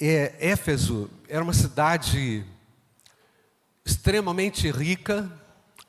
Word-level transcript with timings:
é, 0.00 0.34
Éfeso 0.40 1.10
era 1.28 1.44
uma 1.44 1.52
cidade 1.52 2.44
extremamente 3.84 4.70
rica. 4.70 5.30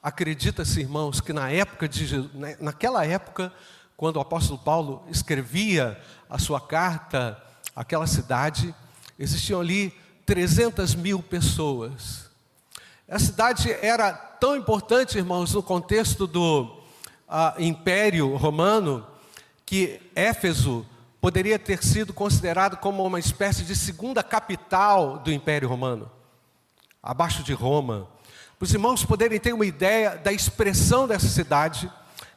Acredita-se, 0.04 0.82
irmãos, 0.82 1.22
que 1.22 1.32
na 1.32 1.50
época 1.50 1.88
de 1.88 2.30
né, 2.34 2.58
naquela 2.60 3.06
época, 3.06 3.54
quando 3.96 4.18
o 4.18 4.20
apóstolo 4.20 4.60
Paulo 4.60 5.04
escrevia 5.10 5.98
a 6.30 6.38
sua 6.38 6.60
carta 6.60 7.42
àquela 7.74 8.06
cidade, 8.06 8.76
existiam 9.18 9.62
ali 9.62 9.94
300 10.26 10.94
mil 10.96 11.24
pessoas. 11.24 12.30
A 13.08 13.20
cidade 13.20 13.72
era 13.82 14.12
tão 14.12 14.58
importante, 14.58 15.18
irmãos, 15.18 15.54
no 15.54 15.64
contexto 15.64 16.28
do 16.28 16.64
uh, 16.64 17.62
Império 17.62 18.36
Romano, 18.36 19.08
que 19.66 20.02
Éfeso 20.16 20.86
poderia 21.22 21.60
ter 21.60 21.84
sido 21.84 22.12
considerado 22.12 22.78
como 22.78 23.06
uma 23.06 23.20
espécie 23.20 23.64
de 23.64 23.76
segunda 23.76 24.24
capital 24.24 25.20
do 25.20 25.32
Império 25.32 25.70
Romano, 25.70 26.12
abaixo 27.02 27.44
de 27.44 27.54
Roma. 27.54 28.08
Para 28.58 28.66
os 28.66 28.74
irmãos 28.74 29.06
poderem 29.06 29.40
ter 29.40 29.54
uma 29.54 29.66
ideia 29.66 30.18
da 30.18 30.34
expressão 30.34 31.08
dessa 31.08 31.28
cidade, 31.28 31.92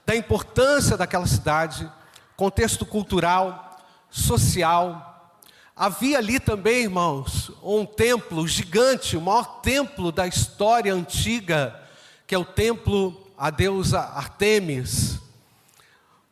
da 0.05 0.15
importância 0.15 0.99
daquela 0.99 1.27
cidade, 1.27 1.91
contexto 2.37 2.85
cultural, 2.85 3.81
social. 4.11 5.33
Havia 5.75 6.19
ali 6.19 6.39
também, 6.39 6.83
irmãos, 6.83 7.51
um 7.63 7.87
templo 7.87 8.47
gigante, 8.47 9.17
o 9.17 9.21
maior 9.21 9.63
templo 9.63 10.13
da 10.13 10.27
história 10.27 10.93
antiga, 10.93 11.81
que 12.27 12.35
é 12.35 12.39
o 12.39 12.45
templo 12.45 13.27
à 13.37 13.49
deusa 13.49 13.99
Artemis, 14.01 15.19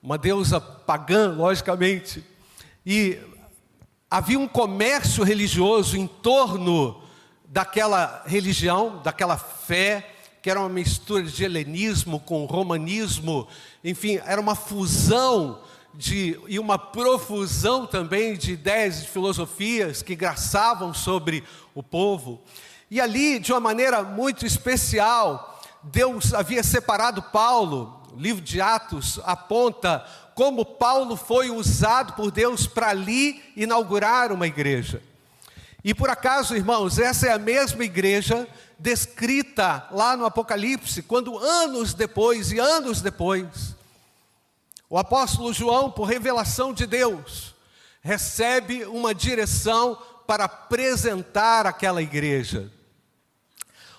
uma 0.03 0.19
deusa 0.19 0.61
pagã, 0.61 1.33
logicamente. 1.33 2.31
E 2.84 3.18
havia 4.10 4.38
um 4.38 4.48
comércio 4.48 5.22
religioso 5.24 5.96
em 5.96 6.06
torno 6.06 7.00
daquela 7.46 8.22
religião, 8.27 9.00
daquela 9.02 9.36
fé, 9.36 10.08
que 10.42 10.50
era 10.50 10.58
uma 10.58 10.69
mistura 10.69 11.22
de 11.22 11.44
helenismo 11.44 12.19
com 12.19 12.44
romanismo, 12.44 13.47
enfim, 13.84 14.20
era 14.24 14.41
uma 14.41 14.55
fusão 14.56 15.61
de, 15.94 16.41
e 16.48 16.58
uma 16.58 16.78
profusão 16.78 17.86
também 17.86 18.36
de 18.36 18.52
ideias 18.52 18.98
e 18.98 19.02
de 19.02 19.08
filosofias 19.08 20.02
que 20.02 20.17
graçavam 20.17 20.92
sobre 20.92 21.44
o 21.74 21.83
povo. 21.83 22.41
E 22.91 23.00
ali, 23.00 23.39
de 23.39 23.52
uma 23.52 23.61
maneira 23.61 24.02
muito 24.02 24.44
especial, 24.44 25.61
Deus 25.83 26.34
havia 26.34 26.62
separado 26.62 27.22
Paulo, 27.22 28.02
o 28.12 28.19
livro 28.20 28.42
de 28.42 28.61
Atos 28.61 29.20
aponta 29.24 30.05
como 30.34 30.64
Paulo 30.64 31.16
foi 31.16 31.50
usado 31.50 32.14
por 32.14 32.30
Deus 32.30 32.66
para 32.66 32.88
ali 32.88 33.42
inaugurar 33.56 34.33
uma 34.33 34.47
igreja. 34.47 35.02
E 35.84 35.92
por 35.92 36.08
acaso, 36.08 36.55
irmãos, 36.55 36.98
essa 36.98 37.27
é 37.27 37.33
a 37.33 37.39
mesma 37.39 37.84
igreja 37.84 38.48
descrita 38.78 39.86
lá 39.91 40.16
no 40.16 40.24
Apocalipse, 40.24 41.02
quando 41.02 41.39
anos 41.39 41.94
depois 41.94 42.50
e 42.50 42.58
anos 42.58 43.00
depois, 43.00 43.77
o 44.89 44.98
apóstolo 44.98 45.52
João, 45.52 45.91
por 45.91 46.05
revelação 46.05 46.72
de 46.74 46.86
Deus, 46.86 47.55
recebe 48.00 48.84
uma 48.84 49.14
direção 49.14 49.96
para 50.27 50.44
apresentar 50.44 51.67
aquela 51.67 52.02
igreja. 52.02 52.70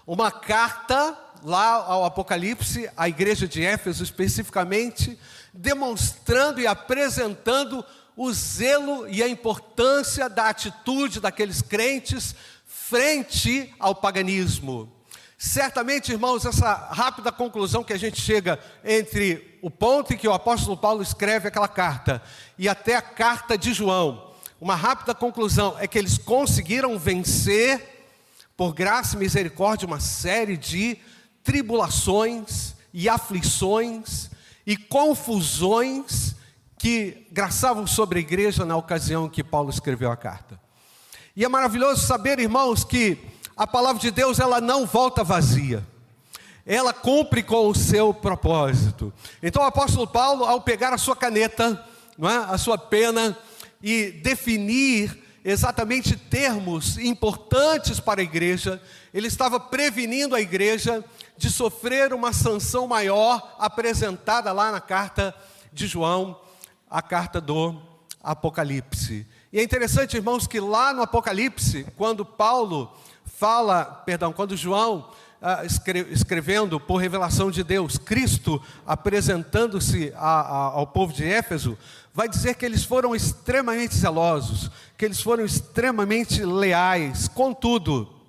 Uma 0.05 0.31
carta 0.31 1.17
lá 1.43 1.75
ao 1.75 2.05
Apocalipse, 2.05 2.89
à 2.95 3.07
igreja 3.07 3.47
de 3.47 3.63
Éfeso 3.63 4.03
especificamente, 4.03 5.17
demonstrando 5.53 6.59
e 6.59 6.67
apresentando 6.67 7.85
o 8.15 8.31
zelo 8.31 9.07
e 9.07 9.21
a 9.21 9.27
importância 9.27 10.29
da 10.29 10.49
atitude 10.49 11.19
daqueles 11.19 11.61
crentes 11.61 12.35
frente 12.65 13.73
ao 13.79 13.95
paganismo. 13.95 14.91
Certamente, 15.37 16.11
irmãos, 16.11 16.45
essa 16.45 16.73
rápida 16.73 17.31
conclusão 17.31 17.83
que 17.83 17.91
a 17.91 17.97
gente 17.97 18.21
chega 18.21 18.59
entre 18.83 19.59
o 19.61 19.69
ponto 19.69 20.13
em 20.13 20.17
que 20.17 20.27
o 20.27 20.33
apóstolo 20.33 20.77
Paulo 20.77 21.03
escreve 21.03 21.47
aquela 21.47 21.67
carta 21.67 22.21
e 22.57 22.69
até 22.69 22.95
a 22.95 23.01
carta 23.01 23.57
de 23.57 23.73
João, 23.73 24.31
uma 24.61 24.75
rápida 24.75 25.13
conclusão 25.13 25.75
é 25.79 25.87
que 25.87 25.97
eles 25.97 26.17
conseguiram 26.17 26.97
vencer, 26.97 28.05
por 28.55 28.73
graça 28.73 29.15
e 29.15 29.19
misericórdia, 29.19 29.85
uma 29.85 29.99
série 29.99 30.55
de 30.55 30.97
tribulações 31.43 32.73
e 32.93 33.09
aflições 33.09 34.29
e 34.65 34.77
confusões 34.77 36.35
que 36.77 37.27
graçavam 37.31 37.87
sobre 37.87 38.19
a 38.19 38.21
igreja 38.21 38.65
na 38.65 38.75
ocasião 38.75 39.29
que 39.29 39.43
Paulo 39.43 39.69
escreveu 39.69 40.11
a 40.11 40.17
carta. 40.17 40.59
E 41.35 41.43
é 41.43 41.49
maravilhoso 41.49 42.05
saber, 42.05 42.39
irmãos, 42.39 42.83
que 42.83 43.17
a 43.55 43.65
palavra 43.65 44.01
de 44.01 44.11
Deus 44.11 44.39
ela 44.39 44.59
não 44.59 44.85
volta 44.85 45.23
vazia. 45.23 45.85
Ela 46.65 46.93
cumpre 46.93 47.41
com 47.41 47.67
o 47.67 47.75
seu 47.75 48.13
propósito. 48.13 49.13
Então 49.41 49.63
o 49.63 49.65
apóstolo 49.65 50.07
Paulo, 50.07 50.45
ao 50.45 50.61
pegar 50.61 50.93
a 50.93 50.97
sua 50.97 51.15
caneta, 51.15 51.83
é? 52.19 52.53
a 52.53 52.57
sua 52.57 52.77
pena, 52.77 53.37
e 53.81 54.11
definir 54.11 55.22
exatamente 55.43 56.15
termos 56.15 56.97
importantes 56.97 57.99
para 57.99 58.21
a 58.21 58.23
igreja, 58.23 58.81
ele 59.13 59.27
estava 59.27 59.59
prevenindo 59.59 60.35
a 60.35 60.41
igreja 60.41 61.03
de 61.37 61.49
sofrer 61.49 62.13
uma 62.13 62.31
sanção 62.31 62.87
maior 62.87 63.55
apresentada 63.59 64.51
lá 64.51 64.71
na 64.71 64.79
carta 64.79 65.35
de 65.71 65.87
João, 65.87 66.39
a 66.89 67.01
carta 67.01 67.41
do 67.41 67.81
Apocalipse. 68.23 69.27
E 69.51 69.59
é 69.59 69.63
interessante, 69.63 70.15
irmãos, 70.15 70.47
que 70.47 70.59
lá 70.59 70.93
no 70.93 71.01
Apocalipse, 71.01 71.85
quando 71.97 72.23
Paulo 72.23 72.95
fala, 73.25 73.83
perdão, 73.83 74.31
quando 74.31 74.55
João 74.55 75.09
ah, 75.41 75.63
escrevendo 75.65 76.79
por 76.79 76.95
revelação 76.95 77.51
de 77.51 77.65
Deus, 77.65 77.97
Cristo 77.97 78.61
apresentando-se 78.87 80.13
ao 80.15 80.87
povo 80.87 81.11
de 81.11 81.25
Éfeso, 81.25 81.77
vai 82.13 82.29
dizer 82.29 82.55
que 82.55 82.65
eles 82.65 82.83
foram 82.85 83.15
extremamente 83.15 83.95
zelosos, 83.95 84.69
que 84.95 85.03
eles 85.03 85.19
foram 85.19 85.43
extremamente 85.43 86.45
leais, 86.45 87.27
contudo, 87.27 88.21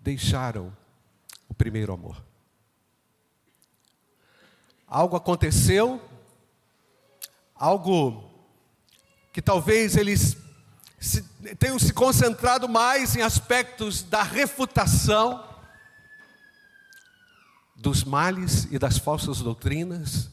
deixaram 0.00 0.76
o 1.48 1.54
primeiro 1.54 1.92
amor. 1.92 2.24
Algo 4.86 5.16
aconteceu, 5.16 6.02
algo 7.54 8.28
que 9.32 9.40
talvez 9.40 9.96
eles 9.96 10.36
se, 10.98 11.22
tenham 11.56 11.78
se 11.78 11.92
concentrado 11.92 12.68
mais 12.68 13.14
em 13.14 13.22
aspectos 13.22 14.02
da 14.02 14.22
refutação 14.24 15.47
dos 17.78 18.02
males 18.02 18.66
e 18.70 18.78
das 18.78 18.98
falsas 18.98 19.40
doutrinas, 19.40 20.28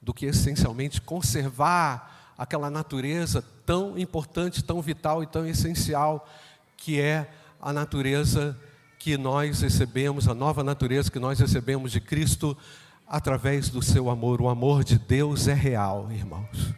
do 0.00 0.12
que 0.12 0.26
essencialmente 0.26 1.00
conservar 1.00 2.34
aquela 2.36 2.70
natureza 2.70 3.42
tão 3.64 3.98
importante, 3.98 4.62
tão 4.62 4.80
vital 4.80 5.22
e 5.22 5.26
tão 5.26 5.46
essencial 5.46 6.28
que 6.76 7.00
é 7.00 7.30
a 7.60 7.72
natureza 7.72 8.56
que 8.98 9.16
nós 9.16 9.62
recebemos, 9.62 10.28
a 10.28 10.34
nova 10.34 10.62
natureza 10.62 11.10
que 11.10 11.18
nós 11.18 11.38
recebemos 11.38 11.90
de 11.92 12.00
Cristo 12.00 12.56
através 13.06 13.70
do 13.70 13.82
seu 13.82 14.10
amor. 14.10 14.40
O 14.42 14.48
amor 14.48 14.84
de 14.84 14.98
Deus 14.98 15.48
é 15.48 15.54
real, 15.54 16.10
irmãos. 16.12 16.74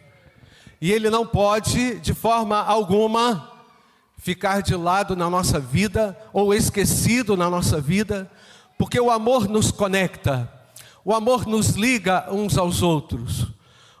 E 0.81 0.91
ele 0.91 1.09
não 1.09 1.25
pode, 1.25 1.99
de 1.99 2.13
forma 2.13 2.57
alguma, 2.57 3.51
ficar 4.17 4.61
de 4.61 4.75
lado 4.75 5.15
na 5.15 5.29
nossa 5.29 5.59
vida 5.59 6.17
ou 6.31 6.53
esquecido 6.53 7.35
na 7.35 7.49
nossa 7.49 7.79
vida, 7.79 8.31
porque 8.77 8.99
o 8.99 9.11
amor 9.11 9.47
nos 9.47 9.71
conecta, 9.71 10.51
o 11.05 11.13
amor 11.13 11.45
nos 11.45 11.69
liga 11.71 12.27
uns 12.31 12.57
aos 12.57 12.81
outros, 12.81 13.47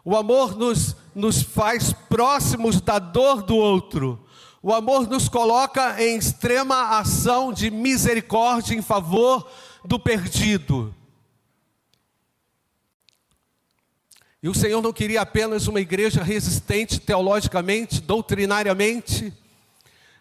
o 0.05 0.15
amor 0.15 0.57
nos, 0.57 0.95
nos 1.15 1.41
faz 1.41 1.93
próximos 1.93 2.81
da 2.81 2.99
dor 2.99 3.43
do 3.43 3.55
outro, 3.55 4.25
o 4.61 4.73
amor 4.73 5.07
nos 5.07 5.27
coloca 5.27 6.01
em 6.01 6.17
extrema 6.17 6.97
ação 6.97 7.51
de 7.51 7.69
misericórdia 7.69 8.75
em 8.75 8.81
favor 8.81 9.49
do 9.83 9.99
perdido. 9.99 10.95
E 14.41 14.49
o 14.49 14.53
Senhor 14.53 14.81
não 14.81 14.91
queria 14.91 15.21
apenas 15.21 15.67
uma 15.67 15.79
igreja 15.79 16.21
resistente 16.21 16.99
teologicamente, 16.99 18.01
doutrinariamente, 18.01 19.33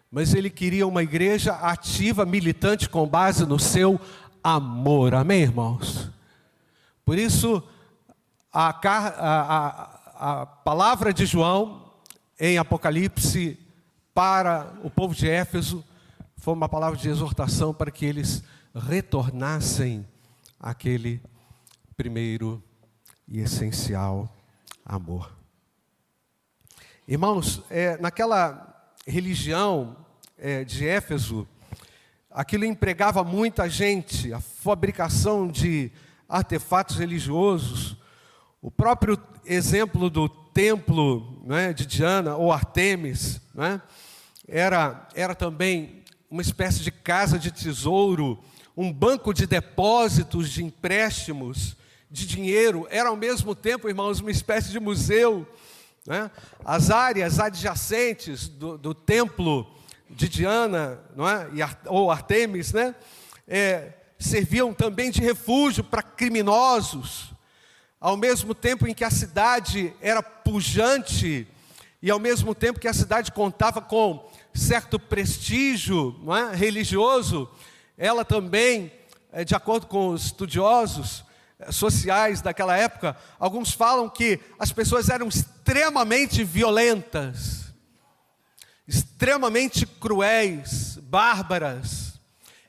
mas 0.09 0.33
Ele 0.35 0.49
queria 0.49 0.87
uma 0.87 1.03
igreja 1.03 1.55
ativa, 1.55 2.25
militante, 2.25 2.89
com 2.89 3.05
base 3.05 3.45
no 3.45 3.59
seu 3.59 4.01
amor. 4.43 5.15
Amém, 5.15 5.43
irmãos? 5.43 6.11
Por 7.05 7.19
isso, 7.19 7.63
a, 8.53 8.71
a, 8.71 9.41
a, 10.19 10.41
a 10.43 10.47
palavra 10.47 11.13
de 11.13 11.27
João 11.27 11.93
em 12.39 12.59
Apocalipse 12.59 13.59
para 14.13 14.73
o 14.83 14.91
povo 14.91 15.15
de 15.15 15.29
Éfeso 15.29 15.85
foi 16.37 16.55
uma 16.55 16.69
palavra 16.69 16.99
de 16.99 17.09
exortação 17.09 17.73
para 17.73 17.91
que 17.91 18.05
eles 18.05 18.43
retornassem 18.75 20.07
àquele 20.59 21.23
primeiro 21.97 22.63
e 23.29 23.39
essencial 23.41 24.29
amor. 24.85 25.33
Irmãos, 27.07 27.63
é, 27.71 27.97
naquela 27.99 28.93
religião 29.07 29.97
é, 30.37 30.65
de 30.65 30.87
Éfeso, 30.87 31.47
aquilo 32.35 32.65
empregava 32.65 33.23
muita 33.23 33.69
gente, 33.69 34.33
a 34.33 34.41
fabricação 34.41 35.49
de 35.49 35.91
artefatos 36.29 36.97
religiosos. 36.97 37.97
O 38.61 38.71
próprio 38.71 39.19
exemplo 39.45 40.09
do 40.09 40.29
templo 40.29 41.43
né, 41.45 41.73
de 41.73 41.87
Diana 41.87 42.37
ou 42.37 42.53
Artemis 42.53 43.41
né, 43.55 43.81
era, 44.49 45.09
era 45.15 45.35
também 45.35 46.03
uma 46.31 46.43
espécie 46.43 46.81
de 46.81 46.91
casa 46.91 47.39
de 47.39 47.51
tesouro, 47.51 48.39
um 48.77 48.91
banco 48.91 49.35
de 49.35 49.47
depósitos 49.47 50.51
de 50.51 50.65
empréstimos 50.65 51.77
de 52.11 52.27
dinheiro, 52.27 52.87
era 52.91 53.09
ao 53.09 53.17
mesmo 53.17 53.55
tempo, 53.55 53.89
irmãos, 53.89 54.21
uma 54.21 54.31
espécie 54.31 54.71
de 54.71 54.81
museu. 54.81 55.47
Né? 56.07 56.31
As 56.65 56.91
áreas 56.91 57.39
adjacentes 57.39 58.49
do, 58.49 58.77
do 58.77 58.95
templo 58.95 59.67
de 60.13 60.29
Diana 60.29 61.01
não 61.17 61.29
é? 61.29 61.49
ou 61.87 62.11
Artemis 62.11 62.73
né? 62.73 62.95
É, 63.47 63.93
serviam 64.19 64.73
também 64.73 65.11
de 65.11 65.21
refúgio 65.21 65.83
para 65.83 66.03
criminosos, 66.03 67.33
ao 68.01 68.17
mesmo 68.17 68.55
tempo 68.55 68.87
em 68.87 68.95
que 68.95 69.05
a 69.05 69.11
cidade 69.11 69.93
era 70.01 70.23
pujante 70.23 71.47
e 72.01 72.11
ao 72.11 72.19
mesmo 72.19 72.55
tempo 72.55 72.81
que 72.81 72.89
a 72.89 72.93
cidade 72.93 73.31
contava 73.31 73.81
com 73.81 74.29
certo 74.53 74.99
prestígio 74.99 76.17
é? 76.35 76.55
religioso, 76.55 77.49
ela 77.97 78.25
também, 78.25 78.93
é, 79.33 79.45
de 79.45 79.55
acordo 79.55 79.87
com 79.87 80.09
os 80.09 80.27
estudiosos 80.27 81.25
é, 81.59 81.71
sociais 81.71 82.41
daquela 82.41 82.77
época, 82.77 83.17
alguns 83.39 83.73
falam 83.73 84.09
que 84.09 84.41
as 84.59 84.73
pessoas 84.73 85.09
eram 85.09 85.29
extremamente 85.29 86.43
violentas, 86.43 87.62
extremamente 88.93 89.87
cruéis, 89.87 90.99
bárbaras, 91.03 92.21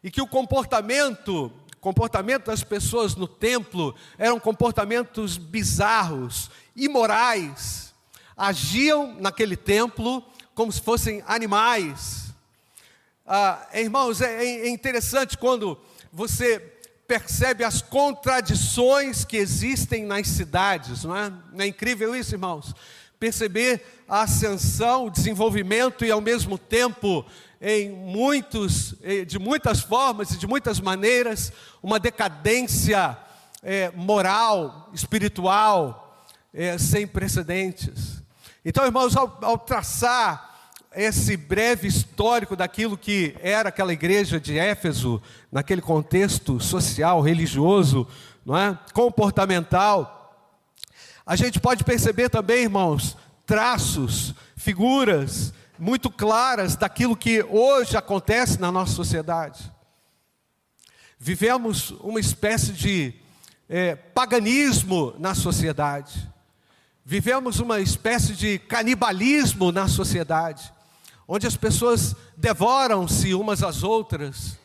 e 0.02 0.10
que 0.10 0.22
o 0.22 0.28
comportamento, 0.28 1.52
comportamento 1.82 2.46
das 2.46 2.64
pessoas 2.64 3.14
no 3.16 3.28
templo 3.28 3.94
eram 4.18 4.40
comportamentos 4.40 5.38
bizarros, 5.38 6.50
imorais, 6.74 7.94
agiam 8.38 9.16
naquele 9.20 9.58
templo 9.58 10.24
como 10.56 10.72
se 10.72 10.80
fossem 10.82 11.22
animais. 11.28 12.34
Ah, 13.28 13.68
irmãos, 13.74 14.22
é, 14.22 14.46
é 14.46 14.70
interessante 14.70 15.38
quando 15.38 15.78
você 16.12 16.60
percebe 17.06 17.66
as 17.66 17.82
contradições 17.82 19.26
que 19.26 19.36
existem 19.36 20.06
nas 20.06 20.28
cidades, 20.28 21.04
não 21.04 21.16
é? 21.16 21.30
Não 21.52 21.66
é 21.66 21.68
incrível 21.68 22.16
isso, 22.16 22.34
irmãos? 22.34 22.74
Perceber 23.24 23.82
a 24.06 24.24
ascensão, 24.24 25.06
o 25.06 25.10
desenvolvimento 25.10 26.04
e 26.04 26.12
ao 26.12 26.20
mesmo 26.20 26.58
tempo 26.58 27.26
em 27.62 27.90
muitos, 27.90 28.96
eh, 29.02 29.24
de 29.24 29.40
muitas 29.40 29.80
formas 29.80 30.32
e 30.32 30.38
de 30.38 30.46
muitas 30.46 30.82
maneiras, 30.82 31.50
uma 31.82 32.02
decadência 32.02 33.18
é, 33.62 33.90
moral, 33.96 34.90
espiritual, 34.94 36.22
é, 36.54 36.78
sem 36.78 37.08
precedentes. 37.08 38.22
Então, 38.66 38.84
irmãos, 38.84 39.16
ao, 39.16 39.40
ao 39.42 39.58
traçar 39.58 40.74
esse 40.94 41.38
breve 41.38 41.88
histórico 41.88 42.58
daquilo 42.58 42.98
que 42.98 43.38
era 43.40 43.70
aquela 43.70 43.94
igreja 43.94 44.38
de 44.38 44.60
Éfeso, 44.60 45.22
naquele 45.50 45.82
contexto 45.82 46.60
social, 46.60 47.22
religioso, 47.22 48.06
não 48.46 48.58
é? 48.58 48.78
comportamental, 48.92 50.23
a 51.26 51.36
gente 51.36 51.60
pode 51.60 51.84
perceber 51.84 52.30
também, 52.30 52.64
irmãos, 52.64 53.18
traços, 53.46 54.34
figuras 54.56 55.54
muito 55.80 56.10
claras 56.10 56.76
daquilo 56.76 57.16
que 57.16 57.44
hoje 57.44 57.98
acontece 57.98 58.60
na 58.60 58.72
nossa 58.72 58.94
sociedade. 58.94 59.72
Vivemos 61.18 61.92
uma 62.02 62.20
espécie 62.20 62.74
de 62.74 63.14
é, 63.70 63.96
paganismo 63.96 65.14
na 65.18 65.34
sociedade. 65.34 66.30
Vivemos 67.06 67.60
uma 67.60 67.80
espécie 67.80 68.34
de 68.34 68.60
canibalismo 68.60 69.72
na 69.72 69.88
sociedade, 69.88 70.72
onde 71.28 71.48
as 71.48 71.56
pessoas 71.56 72.16
devoram-se 72.36 73.34
umas 73.34 73.64
às 73.64 73.84
outras, 73.84 74.58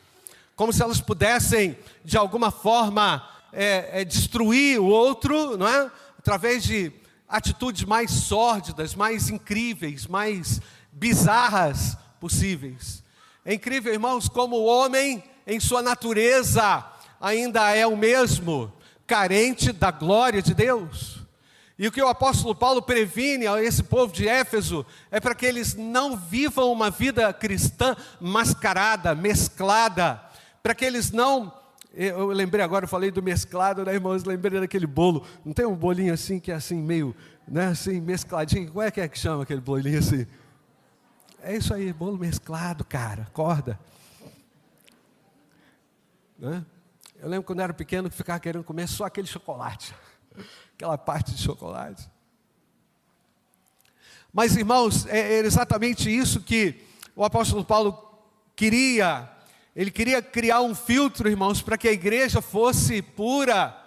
como 0.55 0.73
se 0.73 0.83
elas 0.83 1.01
pudessem, 1.01 1.79
de 2.05 2.17
alguma 2.17 2.51
forma, 2.51 3.25
é, 3.53 4.01
é, 4.01 4.05
destruir 4.05 4.81
o 4.81 4.87
outro, 4.87 5.57
não 5.57 5.67
é? 5.67 5.91
Através 6.29 6.63
de 6.63 6.93
atitudes 7.27 7.85
mais 7.85 8.11
sórdidas, 8.11 8.95
mais 8.95 9.31
incríveis, 9.31 10.07
mais 10.07 10.61
bizarras 10.93 11.97
possíveis. 12.21 13.03
É 13.47 13.55
incrível, 13.55 13.95
irmãos, 13.95 14.29
como 14.29 14.57
o 14.57 14.67
homem, 14.67 15.25
em 15.47 15.59
sua 15.59 15.81
natureza, 15.81 16.85
ainda 17.19 17.75
é 17.75 17.87
o 17.87 17.97
mesmo, 17.97 18.71
carente 19.07 19.73
da 19.73 19.91
glória 19.91 20.43
de 20.43 20.53
Deus. 20.53 21.21
E 21.79 21.89
o 21.89 21.93
que 21.93 22.03
o 22.03 22.09
apóstolo 22.09 22.55
Paulo 22.55 22.83
previne 22.83 23.47
a 23.47 23.63
esse 23.63 23.83
povo 23.83 24.13
de 24.13 24.29
Éfeso 24.29 24.85
é 25.11 25.19
para 25.19 25.35
que 25.35 25.47
eles 25.47 25.75
não 25.75 26.15
vivam 26.15 26.71
uma 26.71 26.91
vida 26.91 27.33
cristã 27.33 27.97
mascarada, 28.21 29.15
mesclada, 29.15 30.23
para 30.63 30.75
que 30.75 30.85
eles 30.85 31.11
não. 31.11 31.58
Eu 31.93 32.29
lembrei 32.29 32.65
agora, 32.65 32.85
eu 32.85 32.89
falei 32.89 33.11
do 33.11 33.23
mesclado, 33.23 33.85
né, 33.85 33.95
irmãos? 33.95 34.25
Lembrei 34.25 34.61
daquele 34.61 34.87
bolo. 34.87 35.27
Não 35.45 35.53
tem 35.53 35.67
um 35.67 35.75
bolinho 35.75 36.13
assim 36.13 36.39
que 36.39 36.53
é 36.53 36.55
assim, 36.55 36.81
meio, 36.81 37.15
né, 37.47 37.69
assim, 37.69 38.01
mescladinho? 38.01 38.69
Como 38.69 38.83
é 38.83 38.91
que 38.91 39.01
é 39.01 39.09
que 39.09 39.19
chama 39.19 39.43
aquele 39.43 39.61
bolinho 39.61 39.99
assim? 39.99 40.27
É 41.43 41.57
isso 41.57 41.73
aí, 41.73 41.93
bolo 41.93 42.19
mesclado, 42.19 42.85
cara, 42.85 43.27
corda. 43.33 43.79
Né? 46.39 46.65
Eu 47.17 47.29
lembro 47.29 47.45
quando 47.45 47.61
eu 47.61 47.65
era 47.65 47.75
pequeno 47.75 48.09
que 48.09 48.17
ficava 48.17 48.39
querendo 48.39 48.65
comer 48.65 48.87
só 48.87 49.05
aquele 49.05 49.27
chocolate 49.27 49.95
aquela 50.75 50.97
parte 50.97 51.35
de 51.35 51.43
chocolate. 51.43 52.09
Mas, 54.33 54.57
irmãos, 54.57 55.07
é, 55.07 55.19
é 55.19 55.39
exatamente 55.41 56.15
isso 56.15 56.41
que 56.41 56.85
o 57.17 57.25
apóstolo 57.25 57.65
Paulo 57.65 58.21
queria. 58.55 59.29
Ele 59.79 59.93
queria 59.93 60.21
criar 60.21 60.61
um 60.61 60.75
filtro, 60.75 61.29
irmãos, 61.29 61.63
para 61.63 61.79
que 61.79 61.87
a 61.87 61.93
igreja 61.93 62.43
fosse 62.43 63.01
pura. 63.01 63.81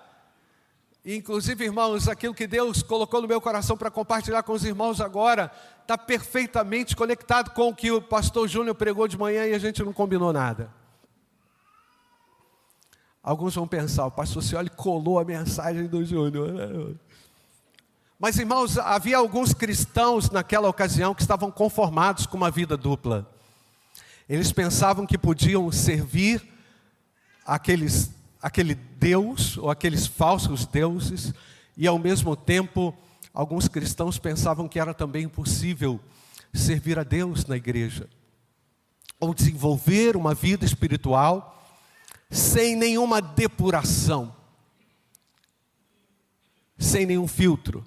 Inclusive, 1.05 1.65
irmãos, 1.65 2.07
aquilo 2.07 2.33
que 2.33 2.47
Deus 2.47 2.81
colocou 2.81 3.21
no 3.21 3.27
meu 3.27 3.41
coração 3.41 3.75
para 3.75 3.91
compartilhar 3.91 4.41
com 4.41 4.53
os 4.53 4.63
irmãos 4.63 5.01
agora, 5.01 5.51
está 5.81 5.97
perfeitamente 5.97 6.95
conectado 6.95 7.51
com 7.51 7.67
o 7.67 7.75
que 7.75 7.91
o 7.91 8.01
pastor 8.01 8.47
Júnior 8.47 8.73
pregou 8.73 9.05
de 9.05 9.17
manhã 9.17 9.45
e 9.45 9.53
a 9.53 9.59
gente 9.59 9.83
não 9.83 9.91
combinou 9.91 10.31
nada. 10.31 10.73
Alguns 13.21 13.55
vão 13.55 13.67
pensar, 13.67 14.05
o 14.05 14.11
pastor 14.11 14.41
Cioli 14.43 14.69
colou 14.69 15.19
a 15.19 15.25
mensagem 15.25 15.87
do 15.87 16.05
Júnior. 16.05 16.53
Né? 16.53 16.95
Mas, 18.17 18.39
irmãos, 18.39 18.77
havia 18.77 19.17
alguns 19.17 19.53
cristãos 19.53 20.29
naquela 20.29 20.69
ocasião 20.69 21.13
que 21.13 21.21
estavam 21.21 21.51
conformados 21.51 22.25
com 22.25 22.37
uma 22.37 22.49
vida 22.49 22.77
dupla. 22.77 23.29
Eles 24.31 24.53
pensavam 24.53 25.05
que 25.05 25.17
podiam 25.17 25.69
servir 25.73 26.41
aqueles, 27.45 28.11
aquele 28.41 28.75
Deus 28.75 29.57
ou 29.57 29.69
aqueles 29.69 30.07
falsos 30.07 30.65
deuses, 30.65 31.33
e 31.75 31.85
ao 31.85 31.99
mesmo 31.99 32.33
tempo, 32.33 32.97
alguns 33.33 33.67
cristãos 33.67 34.17
pensavam 34.17 34.69
que 34.69 34.79
era 34.79 34.93
também 34.93 35.27
possível 35.27 35.99
servir 36.53 36.97
a 36.97 37.03
Deus 37.03 37.45
na 37.45 37.57
igreja, 37.57 38.09
ou 39.19 39.33
desenvolver 39.33 40.15
uma 40.15 40.33
vida 40.33 40.63
espiritual 40.63 41.61
sem 42.29 42.73
nenhuma 42.73 43.21
depuração, 43.21 44.33
sem 46.77 47.05
nenhum 47.05 47.27
filtro, 47.27 47.85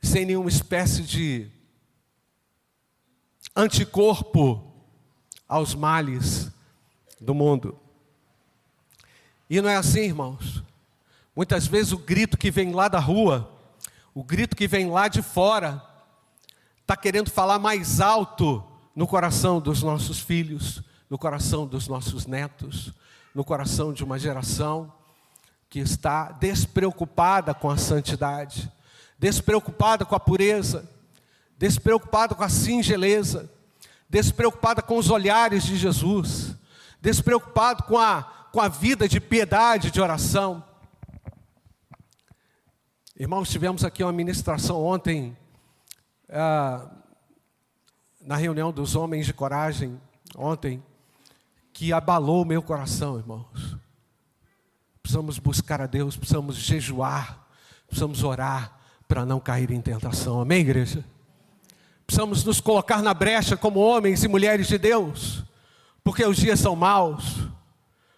sem 0.00 0.24
nenhuma 0.24 0.48
espécie 0.48 1.02
de 1.02 1.50
anticorpo 3.54 4.67
aos 5.48 5.74
males 5.74 6.50
do 7.20 7.34
mundo. 7.34 7.78
E 9.48 9.60
não 9.60 9.70
é 9.70 9.76
assim, 9.76 10.00
irmãos. 10.00 10.62
Muitas 11.34 11.66
vezes 11.66 11.92
o 11.92 11.98
grito 11.98 12.36
que 12.36 12.50
vem 12.50 12.72
lá 12.72 12.88
da 12.88 12.98
rua, 12.98 13.50
o 14.14 14.22
grito 14.22 14.54
que 14.54 14.68
vem 14.68 14.90
lá 14.90 15.08
de 15.08 15.22
fora, 15.22 15.82
está 16.82 16.96
querendo 16.96 17.30
falar 17.30 17.58
mais 17.58 18.00
alto 18.00 18.62
no 18.94 19.06
coração 19.06 19.60
dos 19.60 19.82
nossos 19.82 20.18
filhos, 20.18 20.82
no 21.08 21.16
coração 21.16 21.66
dos 21.66 21.88
nossos 21.88 22.26
netos, 22.26 22.92
no 23.34 23.44
coração 23.44 23.92
de 23.92 24.04
uma 24.04 24.18
geração 24.18 24.92
que 25.70 25.78
está 25.78 26.32
despreocupada 26.32 27.54
com 27.54 27.70
a 27.70 27.76
santidade, 27.76 28.70
despreocupada 29.18 30.04
com 30.04 30.14
a 30.14 30.20
pureza, 30.20 30.90
despreocupada 31.56 32.34
com 32.34 32.42
a 32.42 32.48
singeleza, 32.48 33.50
despreocupada 34.08 34.80
com 34.80 34.96
os 34.96 35.10
olhares 35.10 35.64
de 35.64 35.76
Jesus, 35.76 36.56
despreocupado 37.00 37.82
com 37.84 37.98
a, 37.98 38.22
com 38.52 38.60
a 38.60 38.68
vida 38.68 39.08
de 39.08 39.20
piedade, 39.20 39.90
de 39.90 40.00
oração. 40.00 40.64
Irmãos, 43.16 43.50
tivemos 43.50 43.84
aqui 43.84 44.02
uma 44.02 44.12
ministração 44.12 44.82
ontem 44.82 45.36
ah, 46.30 46.88
na 48.20 48.36
reunião 48.36 48.72
dos 48.72 48.94
homens 48.94 49.26
de 49.26 49.32
coragem 49.32 50.00
ontem 50.36 50.82
que 51.72 51.92
abalou 51.92 52.42
o 52.42 52.46
meu 52.46 52.62
coração, 52.62 53.18
irmãos. 53.18 53.76
Precisamos 55.02 55.38
buscar 55.38 55.80
a 55.80 55.86
Deus, 55.86 56.16
precisamos 56.16 56.56
jejuar, 56.56 57.46
precisamos 57.86 58.22
orar 58.22 58.78
para 59.06 59.24
não 59.24 59.40
cair 59.40 59.70
em 59.70 59.80
tentação. 59.80 60.40
Amém, 60.40 60.60
igreja? 60.60 61.04
Precisamos 62.08 62.42
nos 62.42 62.58
colocar 62.58 63.02
na 63.02 63.12
brecha 63.12 63.54
como 63.54 63.80
homens 63.80 64.24
e 64.24 64.28
mulheres 64.28 64.66
de 64.66 64.78
Deus, 64.78 65.44
porque 66.02 66.24
os 66.24 66.38
dias 66.38 66.58
são 66.58 66.74
maus, 66.74 67.46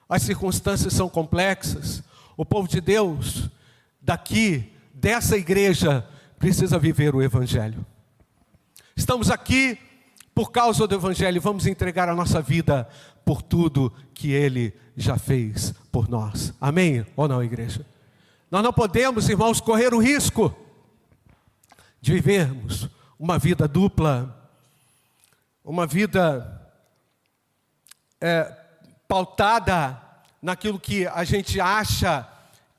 as 0.08 0.22
circunstâncias 0.22 0.92
são 0.92 1.08
complexas. 1.08 2.00
O 2.36 2.46
povo 2.46 2.68
de 2.68 2.80
Deus, 2.80 3.50
daqui, 4.00 4.72
dessa 4.94 5.36
igreja, 5.36 6.06
precisa 6.38 6.78
viver 6.78 7.16
o 7.16 7.20
Evangelho. 7.20 7.84
Estamos 8.94 9.28
aqui 9.28 9.76
por 10.32 10.52
causa 10.52 10.86
do 10.86 10.94
Evangelho, 10.94 11.40
vamos 11.40 11.66
entregar 11.66 12.08
a 12.08 12.14
nossa 12.14 12.40
vida 12.40 12.88
por 13.24 13.42
tudo 13.42 13.92
que 14.14 14.30
Ele 14.30 14.72
já 14.96 15.18
fez 15.18 15.74
por 15.90 16.08
nós. 16.08 16.54
Amém 16.60 17.04
ou 17.16 17.26
não, 17.26 17.42
igreja? 17.42 17.84
Nós 18.52 18.62
não 18.62 18.72
podemos, 18.72 19.28
irmãos, 19.28 19.60
correr 19.60 19.92
o 19.92 19.98
risco 19.98 20.54
de 22.00 22.12
vivermos 22.12 22.88
uma 23.20 23.38
vida 23.38 23.68
dupla, 23.68 24.34
uma 25.62 25.86
vida 25.86 26.72
é, 28.18 28.44
pautada 29.06 30.00
naquilo 30.40 30.80
que 30.80 31.06
a 31.06 31.22
gente 31.22 31.60
acha 31.60 32.26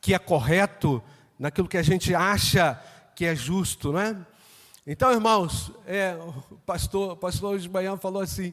que 0.01 0.15
é 0.15 0.17
correto, 0.17 0.99
naquilo 1.37 1.67
que 1.67 1.77
a 1.77 1.83
gente 1.83 2.15
acha 2.15 2.81
que 3.15 3.23
é 3.23 3.35
justo, 3.35 3.91
não 3.91 3.99
é? 3.99 4.17
Então, 4.87 5.11
irmãos, 5.11 5.71
é, 5.85 6.15
o 6.49 6.57
pastor, 6.65 7.11
o 7.11 7.17
pastor 7.17 7.53
hoje 7.53 7.67
de 7.67 7.69
manhã 7.69 7.95
falou 7.95 8.23
assim: 8.23 8.51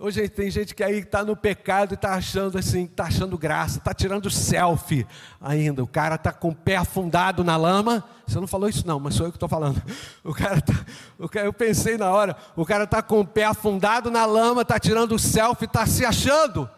hoje 0.00 0.26
tem 0.30 0.50
gente 0.50 0.74
que 0.74 0.82
aí 0.82 1.00
está 1.00 1.22
no 1.22 1.36
pecado 1.36 1.92
e 1.92 1.94
está 1.94 2.14
achando 2.14 2.56
assim, 2.56 2.84
está 2.84 3.04
achando 3.04 3.36
graça, 3.36 3.76
está 3.78 3.92
tirando 3.92 4.30
selfie 4.30 5.06
ainda. 5.38 5.84
O 5.84 5.86
cara 5.86 6.14
está 6.14 6.32
com 6.32 6.48
o 6.48 6.54
pé 6.54 6.76
afundado 6.76 7.44
na 7.44 7.56
lama. 7.58 8.02
Você 8.26 8.40
não 8.40 8.46
falou 8.46 8.68
isso, 8.68 8.86
não, 8.86 8.98
mas 8.98 9.14
sou 9.14 9.26
eu 9.26 9.30
que 9.30 9.36
estou 9.36 9.48
falando. 9.48 9.80
O 10.24 10.32
cara 10.32 10.60
tá, 10.60 10.72
o 11.18 11.28
cara, 11.28 11.46
eu 11.46 11.52
pensei 11.52 11.98
na 11.98 12.10
hora, 12.10 12.36
o 12.56 12.64
cara 12.64 12.84
está 12.84 13.02
com 13.02 13.20
o 13.20 13.26
pé 13.26 13.44
afundado 13.44 14.10
na 14.10 14.24
lama, 14.24 14.62
está 14.62 14.78
tirando 14.78 15.18
selfie, 15.18 15.66
está 15.66 15.86
se 15.86 16.04
achando. 16.04 16.68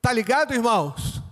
Tá 0.00 0.12
ligado, 0.12 0.52
irmãos? 0.52 1.22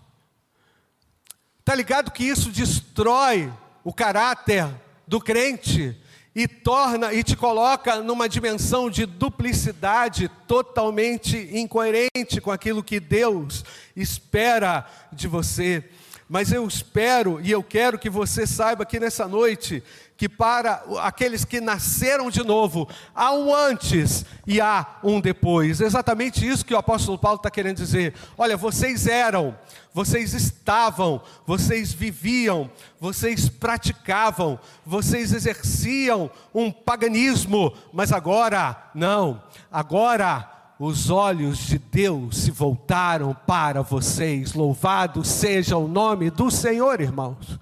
Está 1.59 1.75
ligado 1.75 2.13
que 2.13 2.25
isso 2.25 2.51
destrói 2.51 3.53
o 3.83 3.93
caráter 3.93 4.69
do 5.07 5.21
crente 5.21 6.01
e 6.43 6.49
torna 6.49 7.13
e 7.13 7.23
te 7.23 7.37
coloca 7.37 7.97
numa 7.97 8.27
dimensão 8.27 8.89
de 8.89 9.05
duplicidade 9.05 10.31
totalmente 10.49 11.37
incoerente 11.53 12.41
com 12.41 12.51
aquilo 12.51 12.83
que 12.83 12.99
Deus 12.99 13.63
espera 13.95 14.87
de 15.13 15.29
você. 15.29 15.85
Mas 16.27 16.51
eu 16.51 16.67
espero 16.67 17.43
e 17.43 17.51
eu 17.51 17.63
quero 17.63 17.99
que 17.99 18.09
você 18.09 18.47
saiba 18.47 18.85
aqui 18.85 18.99
nessa 18.99 19.29
noite 19.29 19.83
que 20.21 20.29
para 20.29 20.85
aqueles 21.01 21.47
que 21.47 21.63
nasceram 21.63 22.31
de 22.31 22.45
novo, 22.45 22.87
há 23.15 23.33
um 23.33 23.55
antes 23.55 24.23
e 24.47 24.61
há 24.61 24.99
um 25.03 25.19
depois. 25.19 25.81
Exatamente 25.81 26.47
isso 26.47 26.63
que 26.63 26.75
o 26.75 26.77
apóstolo 26.77 27.17
Paulo 27.17 27.39
está 27.39 27.51
querendo 27.51 27.79
dizer. 27.79 28.13
Olha, 28.37 28.55
vocês 28.55 29.07
eram, 29.07 29.57
vocês 29.95 30.35
estavam, 30.35 31.23
vocês 31.47 31.95
viviam, 31.95 32.71
vocês 33.01 33.49
praticavam, 33.49 34.61
vocês 34.85 35.33
exerciam 35.33 36.31
um 36.55 36.71
paganismo, 36.71 37.73
mas 37.91 38.13
agora, 38.13 38.91
não, 38.95 39.43
agora 39.73 40.75
os 40.79 41.09
olhos 41.09 41.61
de 41.61 41.79
Deus 41.79 42.37
se 42.43 42.51
voltaram 42.51 43.35
para 43.47 43.81
vocês. 43.81 44.53
Louvado 44.53 45.25
seja 45.25 45.79
o 45.79 45.89
nome 45.89 46.29
do 46.29 46.51
Senhor, 46.51 47.01
irmãos. 47.01 47.59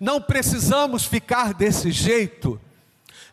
Não 0.00 0.20
precisamos 0.20 1.04
ficar 1.04 1.52
desse 1.52 1.90
jeito, 1.90 2.60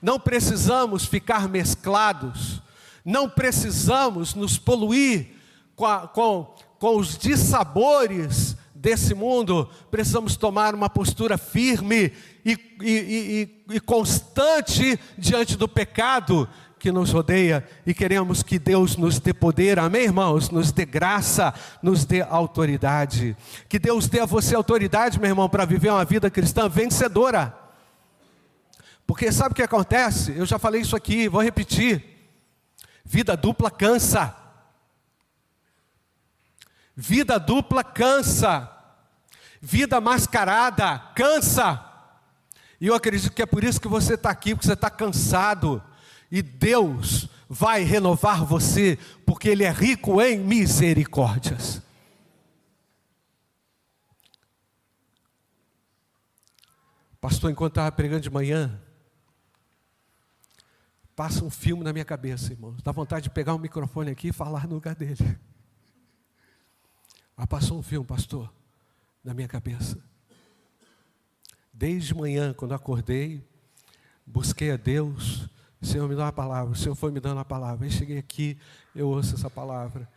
não 0.02 0.20
precisamos 0.20 1.06
ficar 1.06 1.48
mesclados, 1.48 2.62
não 3.04 3.30
precisamos 3.30 4.34
nos 4.34 4.58
poluir 4.58 5.28
com, 5.76 5.86
a, 5.86 6.08
com, 6.08 6.56
com 6.80 6.98
os 6.98 7.18
dissabores 7.18 8.56
desse 8.74 9.14
mundo, 9.14 9.70
precisamos 9.90 10.36
tomar 10.36 10.76
uma 10.76 10.90
postura 10.90 11.38
firme 11.38 12.12
e, 12.46 12.52
e, 12.82 13.58
e, 13.70 13.76
e 13.76 13.80
constante 13.80 15.00
diante 15.18 15.58
do 15.58 15.68
pecado 15.68 16.48
que 16.86 16.92
nos 16.92 17.10
rodeia 17.10 17.68
e 17.84 17.96
queremos 17.96 18.44
que 18.44 18.60
Deus 18.60 18.96
nos 18.96 19.20
dê 19.20 19.34
poder, 19.34 19.80
amém, 19.80 20.04
irmãos? 20.04 20.52
Nos 20.52 20.72
dê 20.72 20.86
graça, 20.86 21.52
nos 21.82 22.06
dê 22.06 22.22
autoridade. 22.22 23.36
Que 23.68 23.80
Deus 23.80 24.08
dê 24.08 24.20
a 24.20 24.26
você 24.28 24.54
autoridade, 24.54 25.20
meu 25.20 25.28
irmão, 25.28 25.50
para 25.50 25.66
viver 25.66 25.90
uma 25.90 26.06
vida 26.06 26.30
cristã 26.30 26.70
vencedora. 26.70 27.58
Porque 29.08 29.32
sabe 29.32 29.54
o 29.54 29.56
que 29.56 29.64
acontece? 29.64 30.38
Eu 30.38 30.46
já 30.46 30.60
falei 30.60 30.82
isso 30.82 30.96
aqui, 30.96 31.28
vou 31.28 31.42
repetir. 31.42 32.06
Vida 33.04 33.36
dupla 33.36 33.72
cansa. 33.72 34.36
Vida 36.96 37.40
dupla 37.40 37.84
cansa. 37.84 38.70
Vida 39.60 40.00
mascarada 40.00 41.00
cansa. 41.16 41.84
E 42.80 42.86
eu 42.86 42.94
acredito 42.94 43.34
que 43.34 43.42
é 43.42 43.48
por 43.48 43.64
isso 43.64 43.82
que 43.82 43.88
você 43.88 44.14
está 44.14 44.30
aqui, 44.30 44.54
porque 44.54 44.68
você 44.68 44.74
está 44.74 44.92
cansado 44.92 45.82
e 46.32 46.42
Deus 46.42 47.30
vai 47.48 47.84
renovar 47.84 48.44
você, 48.44 48.98
porque 49.26 49.50
Ele 49.50 49.64
é 49.64 49.72
rico 49.72 50.22
em 50.22 50.38
misericórdias. 50.38 51.82
Pastor, 57.22 57.50
enquanto 57.50 57.72
estava 57.72 57.92
pregando 57.92 58.22
de 58.22 58.30
manhã, 58.30 58.80
passa 61.16 61.44
um 61.44 61.50
filme 61.50 61.84
na 61.84 61.92
minha 61.92 62.06
cabeça, 62.06 62.52
irmãos. 62.52 62.82
Dá 62.84 62.92
vontade 62.92 63.24
de 63.24 63.30
pegar 63.32 63.54
o 63.54 63.58
um 63.58 63.60
microfone 63.60 64.12
aqui 64.12 64.28
e 64.28 64.34
falar 64.34 64.68
no 64.68 64.76
lugar 64.76 64.96
dele. 64.96 65.38
Mas 67.36 67.48
passou 67.48 67.80
um 67.80 67.82
filme, 67.82 68.06
pastor, 68.06 68.54
na 69.24 69.34
minha 69.34 69.48
cabeça. 69.48 69.98
Desde 71.74 72.14
manhã, 72.14 72.54
quando 72.54 72.74
acordei, 72.74 73.44
busquei 74.26 74.72
a 74.72 74.78
Deus, 74.78 75.50
Senhor, 75.82 76.08
me 76.08 76.16
dá 76.16 76.24
uma 76.24 76.32
palavra. 76.32 76.74
O 76.74 76.76
Senhor 76.76 76.96
foi 76.96 77.12
me 77.12 77.20
dando 77.20 77.40
a 77.40 77.46
palavra. 77.46 77.86
Aí 77.86 77.92
cheguei 77.92 78.18
aqui, 78.18 78.58
eu 78.96 79.08
ouço 79.08 79.36
essa 79.36 79.50
palavra. 79.50 80.08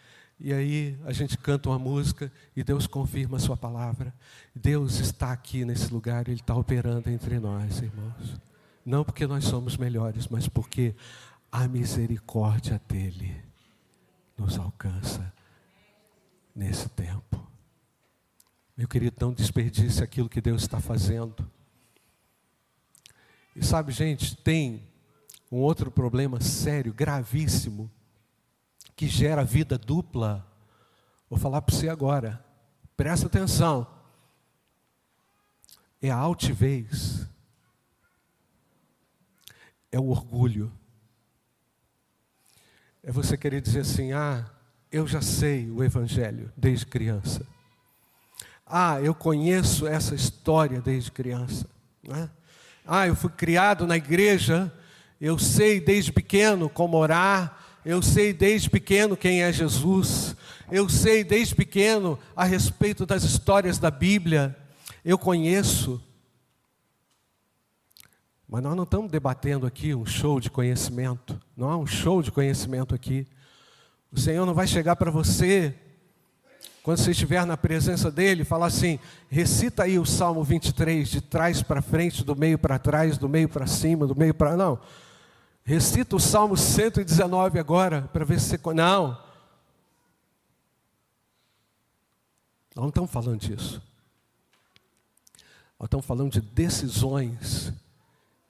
E 0.40 0.52
aí 0.52 0.96
a 1.04 1.12
gente 1.12 1.36
canta 1.36 1.68
uma 1.68 1.78
música 1.78 2.30
e 2.54 2.62
Deus 2.62 2.86
confirma 2.86 3.38
a 3.38 3.40
sua 3.40 3.56
palavra. 3.56 4.14
Deus 4.54 5.00
está 5.00 5.32
aqui 5.32 5.64
nesse 5.64 5.92
lugar, 5.92 6.28
Ele 6.28 6.40
está 6.40 6.54
operando 6.54 7.10
entre 7.10 7.40
nós, 7.40 7.80
irmãos. 7.82 8.40
Não 8.84 9.04
porque 9.04 9.26
nós 9.26 9.44
somos 9.44 9.76
melhores, 9.76 10.28
mas 10.28 10.48
porque 10.48 10.94
a 11.50 11.66
misericórdia 11.66 12.80
dEle 12.88 13.34
nos 14.36 14.58
alcança 14.58 15.32
nesse 16.54 16.88
tempo. 16.88 17.46
Meu 18.76 18.86
querido, 18.86 19.16
não 19.20 19.32
desperdice 19.32 20.04
aquilo 20.04 20.28
que 20.28 20.40
Deus 20.40 20.62
está 20.62 20.80
fazendo. 20.80 21.50
E 23.56 23.64
sabe, 23.64 23.90
gente, 23.90 24.36
tem 24.36 24.86
um 25.50 25.58
outro 25.58 25.90
problema 25.90 26.40
sério, 26.40 26.92
gravíssimo, 26.92 27.90
que 28.94 29.06
gera 29.06 29.44
vida 29.44 29.78
dupla. 29.78 30.46
Vou 31.28 31.38
falar 31.38 31.62
para 31.62 31.74
você 31.74 31.88
agora, 31.88 32.44
presta 32.96 33.26
atenção. 33.26 33.86
É 36.00 36.10
a 36.10 36.16
altivez, 36.16 37.26
é 39.90 39.98
o 39.98 40.08
orgulho. 40.08 40.72
É 43.02 43.10
você 43.10 43.36
querer 43.36 43.60
dizer 43.60 43.80
assim: 43.80 44.12
ah, 44.12 44.48
eu 44.92 45.06
já 45.06 45.20
sei 45.20 45.70
o 45.70 45.82
Evangelho 45.82 46.52
desde 46.56 46.86
criança. 46.86 47.46
Ah, 48.66 49.00
eu 49.00 49.14
conheço 49.14 49.86
essa 49.86 50.14
história 50.14 50.80
desde 50.80 51.10
criança. 51.10 51.66
Né? 52.02 52.30
Ah, 52.86 53.06
eu 53.06 53.16
fui 53.16 53.30
criado 53.30 53.86
na 53.86 53.96
igreja 53.96 54.72
eu 55.20 55.38
sei 55.38 55.80
desde 55.80 56.12
pequeno 56.12 56.68
como 56.68 56.96
orar, 56.96 57.58
eu 57.84 58.02
sei 58.02 58.32
desde 58.32 58.70
pequeno 58.70 59.16
quem 59.16 59.42
é 59.42 59.52
Jesus, 59.52 60.36
eu 60.70 60.88
sei 60.88 61.24
desde 61.24 61.54
pequeno 61.54 62.18
a 62.36 62.44
respeito 62.44 63.06
das 63.06 63.22
histórias 63.22 63.78
da 63.78 63.90
Bíblia, 63.90 64.56
eu 65.04 65.18
conheço. 65.18 66.02
Mas 68.48 68.62
nós 68.62 68.76
não 68.76 68.84
estamos 68.84 69.10
debatendo 69.10 69.66
aqui 69.66 69.94
um 69.94 70.06
show 70.06 70.40
de 70.40 70.50
conhecimento, 70.50 71.40
não 71.56 71.70
há 71.70 71.76
um 71.76 71.86
show 71.86 72.22
de 72.22 72.30
conhecimento 72.30 72.94
aqui. 72.94 73.26
O 74.10 74.18
Senhor 74.18 74.46
não 74.46 74.54
vai 74.54 74.66
chegar 74.66 74.96
para 74.96 75.10
você 75.10 75.74
quando 76.88 77.00
você 77.00 77.10
estiver 77.10 77.44
na 77.44 77.54
presença 77.54 78.10
dele, 78.10 78.44
fala 78.44 78.66
assim: 78.66 78.98
recita 79.28 79.82
aí 79.82 79.98
o 79.98 80.06
Salmo 80.06 80.42
23, 80.42 81.06
de 81.06 81.20
trás 81.20 81.62
para 81.62 81.82
frente, 81.82 82.24
do 82.24 82.34
meio 82.34 82.58
para 82.58 82.78
trás, 82.78 83.18
do 83.18 83.28
meio 83.28 83.46
para 83.46 83.66
cima, 83.66 84.06
do 84.06 84.16
meio 84.16 84.32
para. 84.32 84.56
Não. 84.56 84.78
Recita 85.68 86.16
o 86.16 86.18
Salmo 86.18 86.56
119 86.56 87.58
agora, 87.58 88.08
para 88.10 88.24
ver 88.24 88.40
se 88.40 88.56
você. 88.56 88.72
Não. 88.72 89.08
Nós 92.74 92.84
não 92.84 92.88
estamos 92.88 93.10
falando 93.10 93.38
disso. 93.38 93.82
Nós 95.78 95.86
estamos 95.86 96.06
falando 96.06 96.32
de 96.32 96.40
decisões 96.40 97.70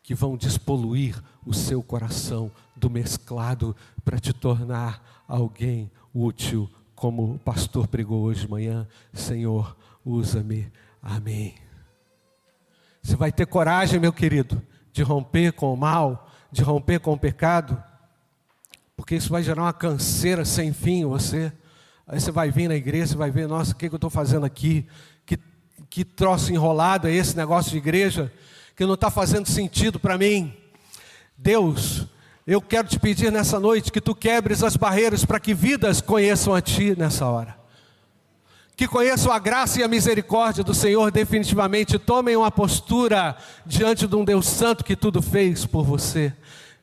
que 0.00 0.14
vão 0.14 0.36
despoluir 0.36 1.20
o 1.44 1.52
seu 1.52 1.82
coração 1.82 2.52
do 2.76 2.88
mesclado 2.88 3.74
para 4.04 4.20
te 4.20 4.32
tornar 4.32 5.24
alguém 5.26 5.90
útil, 6.14 6.70
como 6.94 7.34
o 7.34 7.38
pastor 7.40 7.88
pregou 7.88 8.22
hoje 8.22 8.42
de 8.42 8.48
manhã. 8.48 8.86
Senhor, 9.12 9.76
usa-me. 10.04 10.70
Amém. 11.02 11.56
Você 13.02 13.16
vai 13.16 13.32
ter 13.32 13.46
coragem, 13.46 13.98
meu 13.98 14.12
querido, 14.12 14.62
de 14.92 15.02
romper 15.02 15.52
com 15.52 15.74
o 15.74 15.76
mal, 15.76 16.27
de 16.50 16.62
romper 16.62 17.00
com 17.00 17.12
o 17.12 17.18
pecado, 17.18 17.82
porque 18.96 19.14
isso 19.14 19.30
vai 19.30 19.42
gerar 19.42 19.62
uma 19.62 19.72
canseira 19.72 20.44
sem 20.44 20.72
fim 20.72 21.00
em 21.02 21.04
você. 21.04 21.52
Aí 22.06 22.20
você 22.20 22.30
vai 22.30 22.50
vir 22.50 22.68
na 22.68 22.74
igreja, 22.74 23.08
você 23.08 23.16
vai 23.16 23.30
ver, 23.30 23.46
nossa, 23.46 23.72
o 23.72 23.74
que, 23.74 23.88
que 23.88 23.94
eu 23.94 23.98
estou 23.98 24.10
fazendo 24.10 24.46
aqui? 24.46 24.86
Que, 25.26 25.38
que 25.88 26.04
troço 26.04 26.52
enrolado 26.52 27.06
é 27.06 27.12
esse 27.12 27.36
negócio 27.36 27.70
de 27.70 27.76
igreja? 27.76 28.32
Que 28.74 28.86
não 28.86 28.94
está 28.94 29.10
fazendo 29.10 29.46
sentido 29.46 30.00
para 30.00 30.16
mim. 30.16 30.56
Deus, 31.36 32.06
eu 32.46 32.62
quero 32.62 32.88
te 32.88 32.98
pedir 32.98 33.30
nessa 33.30 33.60
noite 33.60 33.92
que 33.92 34.00
tu 34.00 34.14
quebres 34.14 34.62
as 34.62 34.74
barreiras 34.74 35.24
para 35.24 35.38
que 35.38 35.52
vidas 35.52 36.00
conheçam 36.00 36.54
a 36.54 36.62
Ti 36.62 36.96
nessa 36.98 37.26
hora. 37.26 37.58
Que 38.78 38.86
conheçam 38.86 39.32
a 39.32 39.40
graça 39.40 39.80
e 39.80 39.82
a 39.82 39.88
misericórdia 39.88 40.62
do 40.62 40.72
Senhor 40.72 41.10
definitivamente, 41.10 41.98
tomem 41.98 42.36
uma 42.36 42.48
postura 42.48 43.36
diante 43.66 44.06
de 44.06 44.14
um 44.14 44.24
Deus 44.24 44.46
Santo 44.46 44.84
que 44.84 44.94
tudo 44.94 45.20
fez 45.20 45.66
por 45.66 45.82
você, 45.82 46.32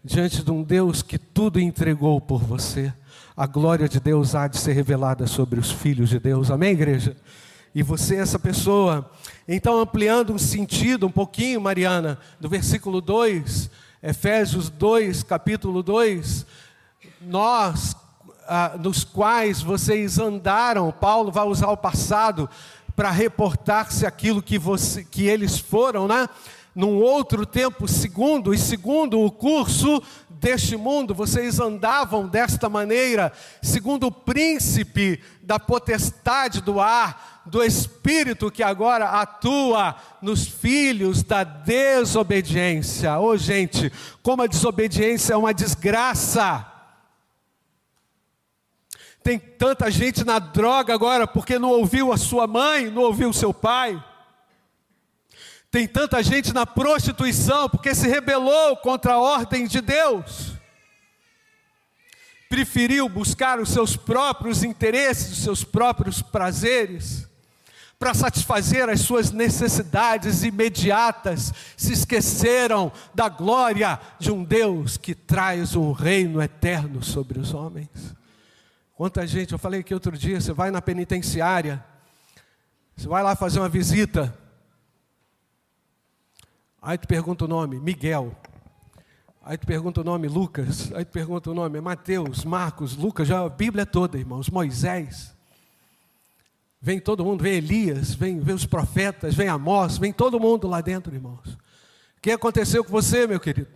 diante 0.03 0.43
de 0.43 0.51
um 0.51 0.61
Deus 0.61 1.01
que 1.01 1.17
tudo 1.17 1.57
entregou 1.57 2.19
por 2.19 2.43
você. 2.43 2.93
A 3.33 3.47
glória 3.47 3.87
de 3.87 4.01
Deus 4.01 4.35
há 4.35 4.45
de 4.49 4.57
ser 4.57 4.73
revelada 4.73 5.25
sobre 5.25 5.57
os 5.57 5.71
filhos 5.71 6.09
de 6.09 6.19
Deus, 6.19 6.51
amém, 6.51 6.73
igreja? 6.73 7.15
E 7.73 7.81
você 7.81 8.17
é 8.17 8.19
essa 8.19 8.37
pessoa. 8.37 9.09
Então, 9.47 9.79
ampliando 9.79 10.33
um 10.33 10.37
sentido 10.37 11.07
um 11.07 11.11
pouquinho, 11.11 11.61
Mariana, 11.61 12.19
do 12.41 12.49
versículo 12.49 12.99
2 12.99 13.69
Efésios 14.03 14.69
2, 14.69 15.23
capítulo 15.23 15.81
2, 15.81 16.45
nós, 17.21 17.95
ah, 18.47 18.75
nos 18.79 19.03
quais 19.03 19.61
vocês 19.61 20.19
andaram, 20.19 20.91
Paulo 20.91 21.31
vai 21.31 21.45
usar 21.45 21.69
o 21.69 21.77
passado 21.77 22.49
para 22.95 23.11
reportar-se 23.11 24.05
aquilo 24.05 24.41
que, 24.41 24.57
você, 24.57 25.03
que 25.03 25.25
eles 25.27 25.59
foram, 25.59 26.07
né? 26.07 26.29
Num 26.73 27.01
outro 27.01 27.45
tempo, 27.45 27.87
segundo, 27.87 28.53
e 28.53 28.57
segundo 28.57 29.21
o 29.21 29.31
curso 29.31 30.01
deste 30.29 30.75
mundo, 30.75 31.15
vocês 31.15 31.59
andavam 31.59 32.27
desta 32.27 32.69
maneira, 32.69 33.31
segundo 33.61 34.07
o 34.07 34.11
príncipe 34.11 35.21
da 35.41 35.57
potestade 35.57 36.61
do 36.61 36.79
ar, 36.79 37.43
do 37.45 37.63
Espírito 37.63 38.51
que 38.51 38.63
agora 38.63 39.21
atua 39.21 39.95
nos 40.21 40.45
filhos 40.45 41.23
da 41.23 41.43
desobediência. 41.43 43.17
Ô 43.19 43.27
oh, 43.27 43.37
gente, 43.37 43.91
como 44.21 44.41
a 44.41 44.47
desobediência 44.47 45.33
é 45.33 45.37
uma 45.37 45.53
desgraça. 45.53 46.74
Tem 49.25 49.39
tanta 49.39 49.89
gente 49.89 50.23
na 50.23 50.37
droga 50.37 50.93
agora 50.93 51.25
porque 51.25 51.57
não 51.57 51.71
ouviu 51.71 52.13
a 52.13 52.17
sua 52.17 52.45
mãe, 52.45 52.91
não 52.91 53.01
ouviu 53.01 53.31
o 53.31 53.33
seu 53.33 53.51
pai. 53.51 53.99
Tem 55.71 55.87
tanta 55.87 56.21
gente 56.21 56.53
na 56.53 56.63
prostituição 56.63 57.67
porque 57.67 57.95
se 57.95 58.07
rebelou 58.07 58.77
contra 58.77 59.13
a 59.13 59.19
ordem 59.19 59.65
de 59.65 59.81
Deus. 59.81 60.51
Preferiu 62.47 63.09
buscar 63.09 63.59
os 63.59 63.69
seus 63.69 63.97
próprios 63.97 64.63
interesses, 64.63 65.31
os 65.31 65.43
seus 65.43 65.63
próprios 65.63 66.21
prazeres 66.21 67.27
para 67.97 68.13
satisfazer 68.13 68.87
as 68.89 69.01
suas 69.01 69.31
necessidades 69.31 70.43
imediatas, 70.43 71.51
se 71.75 71.93
esqueceram 71.93 72.91
da 73.15 73.27
glória 73.27 73.99
de 74.19 74.31
um 74.31 74.43
Deus 74.43 74.97
que 74.97 75.15
traz 75.15 75.75
um 75.75 75.93
reino 75.93 76.39
eterno 76.43 77.01
sobre 77.01 77.39
os 77.39 77.55
homens. 77.55 78.13
Quanta 78.95 79.27
gente, 79.27 79.51
eu 79.51 79.59
falei 79.59 79.81
aqui 79.81 79.93
outro 79.93 80.17
dia, 80.17 80.39
você 80.39 80.53
vai 80.53 80.71
na 80.71 80.81
penitenciária, 80.81 81.83
você 82.95 83.09
vai 83.09 83.21
lá 83.21 83.35
fazer 83.35 83.59
uma 83.59 83.67
visita, 83.67 84.33
aí 86.81 86.97
tu 86.97 87.05
pergunta 87.05 87.43
o 87.43 87.47
nome, 87.47 87.77
Miguel. 87.77 88.33
Aí 89.43 89.57
tu 89.57 89.67
pergunta 89.67 89.99
o 89.99 90.03
nome 90.03 90.29
Lucas, 90.29 90.93
aí 90.93 91.03
tu 91.03 91.11
pergunta 91.11 91.51
o 91.51 91.53
nome 91.53 91.81
Mateus, 91.81 92.45
Marcos, 92.45 92.95
Lucas, 92.95 93.27
já 93.27 93.43
a 93.43 93.49
Bíblia 93.49 93.85
toda, 93.85 94.17
irmãos, 94.17 94.49
Moisés. 94.49 95.35
Vem 96.79 96.97
todo 96.97 97.25
mundo, 97.25 97.43
vem 97.43 97.55
Elias, 97.55 98.15
vem, 98.15 98.39
vem 98.39 98.55
os 98.55 98.65
profetas, 98.65 99.35
vem 99.35 99.49
Amós, 99.49 99.97
vem 99.97 100.13
todo 100.13 100.39
mundo 100.39 100.69
lá 100.69 100.79
dentro, 100.79 101.13
irmãos. 101.13 101.57
O 102.17 102.21
que 102.21 102.31
aconteceu 102.31 102.81
com 102.81 102.91
você, 102.91 103.27
meu 103.27 103.41
querido? 103.41 103.67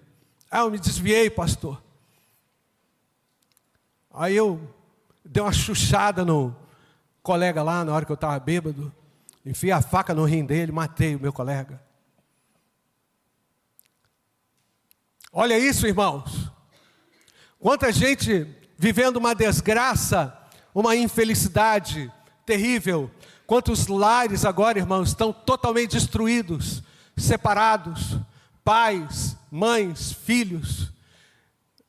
Ah, 0.50 0.60
eu 0.60 0.72
me 0.72 0.80
desviei, 0.80 1.30
pastor. 1.30 1.84
Aí 4.12 4.34
eu 4.34 4.79
dei 5.30 5.44
uma 5.44 5.54
chuchada 5.54 6.26
no 6.26 6.56
colega 7.22 7.62
lá 7.62 7.86
na 7.86 7.94
hora 7.94 8.04
que 8.04 8.12
eu 8.12 8.16
estava 8.16 8.40
bêbado, 8.40 8.92
enfiei 9.46 9.72
a 9.72 9.80
faca 9.80 10.14
no 10.14 10.26
rim 10.26 10.44
dele, 10.44 10.72
matei 10.72 11.16
o 11.16 11.20
meu 11.20 11.32
colega. 11.32 11.80
Olha 15.32 15.58
isso, 15.58 15.86
irmãos. 15.86 16.52
Quanta 17.60 17.92
gente 17.92 18.48
vivendo 18.76 19.18
uma 19.18 19.36
desgraça, 19.36 20.36
uma 20.74 20.96
infelicidade, 20.96 22.12
terrível. 22.44 23.12
Quantos 23.46 23.86
lares 23.86 24.46
agora, 24.46 24.80
irmãos, 24.80 25.10
estão 25.10 25.32
totalmente 25.32 25.92
destruídos, 25.92 26.82
separados, 27.16 28.18
pais, 28.64 29.38
mães, 29.52 30.12
filhos, 30.12 30.92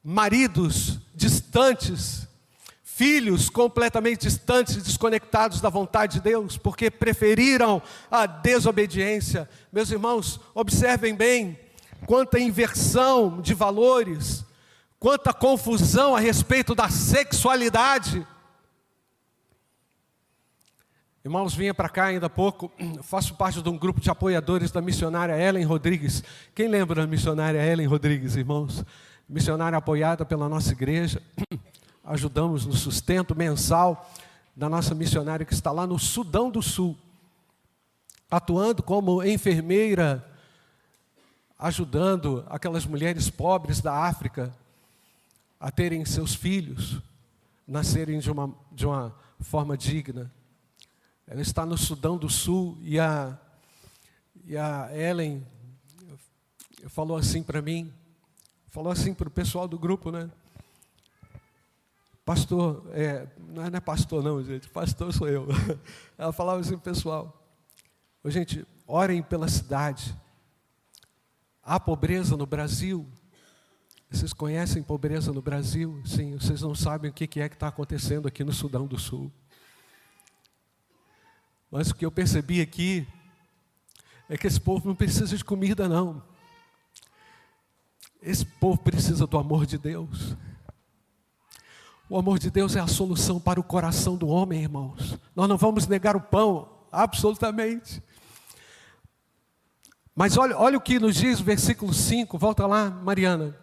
maridos 0.05 0.99
distantes, 1.15 2.29
filhos 3.01 3.49
completamente 3.49 4.27
distantes, 4.27 4.77
desconectados 4.77 5.59
da 5.63 5.71
vontade 5.71 6.19
de 6.19 6.21
Deus, 6.21 6.59
porque 6.59 6.91
preferiram 6.91 7.81
a 8.11 8.27
desobediência. 8.27 9.49
Meus 9.73 9.91
irmãos, 9.91 10.39
observem 10.55 11.15
bem 11.15 11.59
quanta 12.05 12.39
inversão 12.39 13.41
de 13.41 13.55
valores, 13.55 14.45
quanta 14.99 15.33
confusão 15.33 16.15
a 16.15 16.21
respeito 16.21 16.75
da 16.75 16.91
sexualidade. 16.91 18.27
Irmãos, 21.25 21.55
vinha 21.55 21.73
para 21.73 21.89
cá 21.89 22.05
ainda 22.05 22.27
há 22.27 22.31
pouco, 22.31 22.71
faço 23.03 23.35
parte 23.35 23.63
de 23.63 23.69
um 23.71 23.79
grupo 23.79 23.99
de 23.99 24.11
apoiadores 24.11 24.71
da 24.71 24.83
missionária 24.83 25.41
Ellen 25.41 25.65
Rodrigues. 25.65 26.23
Quem 26.55 26.69
lembra 26.69 26.97
da 26.97 27.07
missionária 27.07 27.65
Ellen 27.65 27.87
Rodrigues, 27.87 28.37
irmãos? 28.37 28.85
Missionária 29.27 29.79
apoiada 29.79 30.23
pela 30.27 30.51
nossa 30.51 30.73
igreja. 30.73 31.23
Ajudamos 32.11 32.67
no 32.67 32.73
sustento 32.73 33.37
mensal 33.37 34.11
da 34.57 34.69
nossa 34.69 34.97
missionária 34.97 35.47
que 35.47 35.55
está 35.55 35.71
lá 35.71 35.87
no 35.87 35.97
Sudão 35.97 36.51
do 36.51 36.61
Sul, 36.61 36.99
atuando 38.29 38.83
como 38.83 39.23
enfermeira, 39.23 40.29
ajudando 41.57 42.45
aquelas 42.49 42.85
mulheres 42.85 43.31
pobres 43.31 43.81
da 43.81 43.95
África 43.95 44.53
a 45.61 45.71
terem 45.71 46.05
seus 46.05 46.35
filhos, 46.35 47.01
nascerem 47.65 48.19
de 48.19 48.29
uma, 48.29 48.53
de 48.73 48.87
uma 48.87 49.15
forma 49.39 49.79
digna. 49.79 50.33
Ela 51.29 51.43
está 51.43 51.65
no 51.65 51.79
Sudão 51.79 52.19
do 52.19 52.29
Sul 52.29 52.77
e 52.81 52.99
a, 52.99 53.39
e 54.45 54.57
a 54.57 54.91
Ellen 54.93 55.47
falou 56.89 57.17
assim 57.17 57.41
para 57.41 57.63
mim, 57.63 57.95
falou 58.67 58.91
assim 58.91 59.15
para 59.15 59.29
o 59.29 59.31
pessoal 59.31 59.69
do 59.69 59.79
grupo, 59.79 60.11
né? 60.11 60.29
Pastor, 62.31 62.89
é, 62.93 63.27
não 63.49 63.65
é 63.65 63.81
pastor 63.81 64.23
não, 64.23 64.41
gente, 64.45 64.69
pastor 64.69 65.13
sou 65.13 65.27
eu. 65.27 65.49
Ela 66.17 66.33
falava 66.33 66.61
assim 66.61 66.79
pessoal, 66.79 67.45
gente, 68.27 68.65
orem 68.87 69.21
pela 69.21 69.49
cidade. 69.49 70.17
Há 71.61 71.81
pobreza 71.81 72.37
no 72.37 72.47
Brasil. 72.47 73.05
Vocês 74.09 74.33
conhecem 74.33 74.81
pobreza 74.81 75.33
no 75.33 75.43
Brasil? 75.43 76.01
Sim, 76.07 76.39
vocês 76.39 76.63
não 76.63 76.73
sabem 76.73 77.11
o 77.11 77.13
que 77.13 77.25
é 77.41 77.49
que 77.49 77.57
está 77.57 77.67
acontecendo 77.67 78.29
aqui 78.29 78.45
no 78.45 78.53
Sudão 78.53 78.87
do 78.87 78.97
Sul. 78.97 79.33
Mas 81.69 81.91
o 81.91 81.97
que 81.97 82.07
eu 82.07 82.13
percebi 82.13 82.61
aqui 82.61 83.09
é 84.29 84.39
que 84.39 84.47
esse 84.47 84.61
povo 84.61 84.87
não 84.87 84.95
precisa 84.95 85.37
de 85.37 85.45
comida, 85.45 85.89
não. 85.89 86.23
Esse 88.23 88.47
povo 88.47 88.79
precisa 88.79 89.27
do 89.27 89.37
amor 89.37 89.67
de 89.67 89.77
Deus. 89.77 90.37
O 92.11 92.19
amor 92.19 92.41
de 92.41 92.51
Deus 92.51 92.75
é 92.75 92.81
a 92.81 92.89
solução 92.89 93.39
para 93.39 93.61
o 93.61 93.63
coração 93.63 94.17
do 94.17 94.27
homem, 94.27 94.63
irmãos. 94.63 95.17
Nós 95.33 95.49
não 95.49 95.57
vamos 95.57 95.87
negar 95.87 96.17
o 96.17 96.21
pão, 96.21 96.69
absolutamente. 96.91 98.03
Mas 100.13 100.37
olha, 100.37 100.59
olha 100.59 100.77
o 100.77 100.81
que 100.81 100.99
nos 100.99 101.15
diz 101.15 101.39
o 101.39 101.45
versículo 101.45 101.95
5, 101.95 102.37
volta 102.37 102.67
lá, 102.67 102.91
Mariana, 102.91 103.57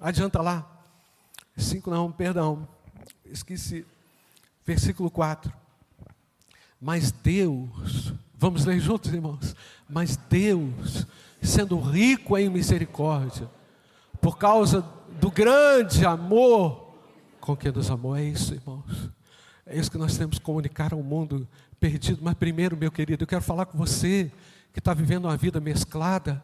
adianta 0.00 0.42
lá. 0.42 0.68
5 1.56 1.88
não, 1.90 2.10
perdão, 2.10 2.66
esqueci. 3.24 3.86
Versículo 4.66 5.08
4. 5.08 5.52
Mas 6.80 7.12
Deus, 7.12 8.12
vamos 8.34 8.64
ler 8.64 8.80
juntos, 8.80 9.14
irmãos. 9.14 9.54
Mas 9.88 10.16
Deus, 10.16 11.06
sendo 11.40 11.78
rico 11.78 12.36
em 12.36 12.50
misericórdia, 12.50 13.48
por 14.20 14.38
causa 14.38 14.84
do 15.20 15.30
grande 15.30 16.04
amor 16.04 16.81
com 17.42 17.56
que 17.56 17.72
nos 17.72 17.90
amou, 17.90 18.16
é 18.16 18.22
isso, 18.22 18.54
irmãos. 18.54 19.10
É 19.66 19.76
isso 19.76 19.90
que 19.90 19.98
nós 19.98 20.16
temos 20.16 20.38
que 20.38 20.44
comunicar 20.44 20.94
ao 20.94 21.02
mundo 21.02 21.46
perdido. 21.80 22.20
Mas 22.22 22.34
primeiro, 22.34 22.76
meu 22.76 22.90
querido, 22.90 23.24
eu 23.24 23.26
quero 23.26 23.42
falar 23.42 23.66
com 23.66 23.76
você 23.76 24.30
que 24.72 24.78
está 24.78 24.94
vivendo 24.94 25.24
uma 25.24 25.36
vida 25.36 25.60
mesclada. 25.60 26.42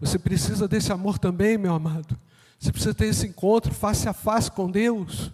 Você 0.00 0.18
precisa 0.18 0.66
desse 0.66 0.92
amor 0.92 1.18
também, 1.18 1.56
meu 1.56 1.72
amado. 1.72 2.18
Você 2.58 2.72
precisa 2.72 2.92
ter 2.92 3.06
esse 3.06 3.28
encontro 3.28 3.72
face 3.72 4.08
a 4.08 4.12
face 4.12 4.50
com 4.50 4.68
Deus. 4.68 5.30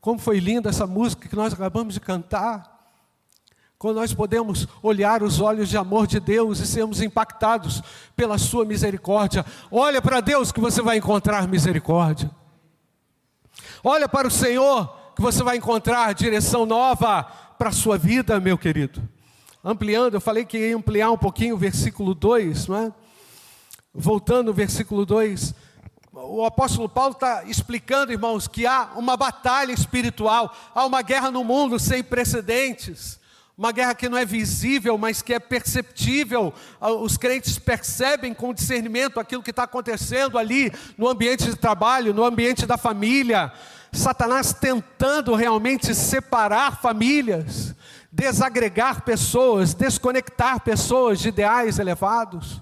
Como 0.00 0.18
foi 0.18 0.40
linda 0.40 0.68
essa 0.68 0.86
música 0.86 1.28
que 1.28 1.36
nós 1.36 1.52
acabamos 1.52 1.94
de 1.94 2.00
cantar. 2.00 2.90
Quando 3.78 3.96
nós 3.96 4.12
podemos 4.12 4.66
olhar 4.82 5.22
os 5.22 5.40
olhos 5.40 5.68
de 5.68 5.76
amor 5.76 6.08
de 6.08 6.18
Deus 6.18 6.58
e 6.58 6.66
sermos 6.66 7.00
impactados 7.00 7.82
pela 8.16 8.36
Sua 8.36 8.64
misericórdia. 8.64 9.46
Olha 9.70 10.02
para 10.02 10.20
Deus 10.20 10.50
que 10.50 10.60
você 10.60 10.82
vai 10.82 10.96
encontrar 10.96 11.46
misericórdia. 11.46 12.28
Olha 13.86 14.08
para 14.08 14.26
o 14.26 14.30
Senhor 14.30 14.96
que 15.14 15.20
você 15.20 15.42
vai 15.42 15.58
encontrar 15.58 16.14
direção 16.14 16.64
nova 16.64 17.22
para 17.58 17.68
a 17.68 17.72
sua 17.72 17.98
vida, 17.98 18.40
meu 18.40 18.56
querido. 18.56 19.06
Ampliando, 19.62 20.14
eu 20.14 20.22
falei 20.22 20.46
que 20.46 20.56
ia 20.56 20.74
ampliar 20.74 21.10
um 21.10 21.18
pouquinho 21.18 21.54
o 21.54 21.58
versículo 21.58 22.14
2, 22.14 22.66
não 22.66 22.76
é? 22.78 22.92
Voltando 23.92 24.48
ao 24.48 24.54
versículo 24.54 25.04
2, 25.04 25.54
o 26.14 26.46
apóstolo 26.46 26.88
Paulo 26.88 27.12
está 27.12 27.44
explicando, 27.44 28.10
irmãos, 28.10 28.48
que 28.48 28.66
há 28.66 28.92
uma 28.96 29.18
batalha 29.18 29.72
espiritual, 29.72 30.50
há 30.74 30.86
uma 30.86 31.02
guerra 31.02 31.30
no 31.30 31.44
mundo 31.44 31.78
sem 31.78 32.02
precedentes, 32.02 33.20
uma 33.56 33.70
guerra 33.70 33.94
que 33.94 34.08
não 34.08 34.18
é 34.18 34.24
visível, 34.24 34.98
mas 34.98 35.22
que 35.22 35.32
é 35.32 35.38
perceptível. 35.38 36.52
Ah, 36.80 36.90
os 36.90 37.16
crentes 37.16 37.58
percebem 37.58 38.34
com 38.34 38.52
discernimento 38.52 39.20
aquilo 39.20 39.42
que 39.42 39.50
está 39.50 39.62
acontecendo 39.62 40.36
ali 40.36 40.72
no 40.98 41.08
ambiente 41.08 41.44
de 41.44 41.56
trabalho, 41.56 42.12
no 42.12 42.24
ambiente 42.24 42.66
da 42.66 42.76
família. 42.76 43.52
Satanás 43.92 44.52
tentando 44.52 45.36
realmente 45.36 45.94
separar 45.94 46.80
famílias, 46.80 47.76
desagregar 48.10 49.02
pessoas, 49.02 49.72
desconectar 49.72 50.60
pessoas 50.60 51.20
de 51.20 51.28
ideais 51.28 51.78
elevados. 51.78 52.60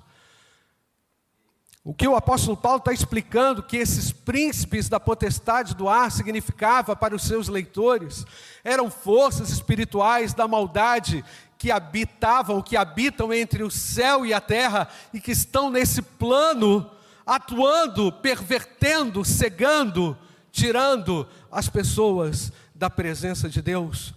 O 1.84 1.92
que 1.92 2.06
o 2.06 2.14
apóstolo 2.14 2.56
Paulo 2.56 2.78
está 2.78 2.92
explicando 2.92 3.62
que 3.62 3.76
esses 3.76 4.12
príncipes 4.12 4.88
da 4.88 5.00
potestade 5.00 5.74
do 5.74 5.88
ar 5.88 6.12
significava 6.12 6.94
para 6.94 7.14
os 7.14 7.24
seus 7.24 7.48
leitores 7.48 8.24
eram 8.62 8.88
forças 8.88 9.50
espirituais 9.50 10.32
da 10.32 10.46
maldade 10.46 11.24
que 11.58 11.72
habitavam, 11.72 12.62
que 12.62 12.76
habitam 12.76 13.32
entre 13.32 13.64
o 13.64 13.70
céu 13.70 14.24
e 14.24 14.32
a 14.32 14.40
terra 14.40 14.88
e 15.12 15.20
que 15.20 15.32
estão 15.32 15.70
nesse 15.70 16.02
plano 16.02 16.88
atuando, 17.26 18.12
pervertendo, 18.12 19.24
cegando, 19.24 20.16
tirando 20.52 21.26
as 21.50 21.68
pessoas 21.68 22.52
da 22.74 22.88
presença 22.88 23.48
de 23.48 23.60
Deus. 23.60 24.14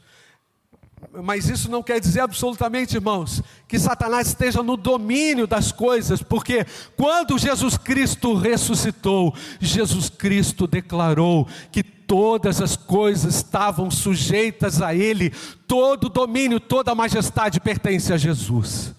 Mas 1.23 1.49
isso 1.49 1.69
não 1.69 1.81
quer 1.81 1.99
dizer 1.99 2.21
absolutamente, 2.21 2.95
irmãos, 2.95 3.41
que 3.67 3.79
Satanás 3.79 4.27
esteja 4.27 4.61
no 4.61 4.75
domínio 4.75 5.47
das 5.47 5.71
coisas, 5.71 6.21
porque 6.21 6.65
quando 6.95 7.37
Jesus 7.37 7.77
Cristo 7.77 8.33
ressuscitou, 8.35 9.33
Jesus 9.59 10.09
Cristo 10.09 10.67
declarou 10.67 11.47
que 11.71 11.83
todas 11.83 12.61
as 12.61 12.75
coisas 12.75 13.35
estavam 13.35 13.89
sujeitas 13.89 14.81
a 14.81 14.93
Ele, 14.93 15.31
todo 15.67 16.09
domínio, 16.09 16.59
toda 16.59 16.93
majestade 16.95 17.59
pertence 17.59 18.11
a 18.13 18.17
Jesus. 18.17 18.93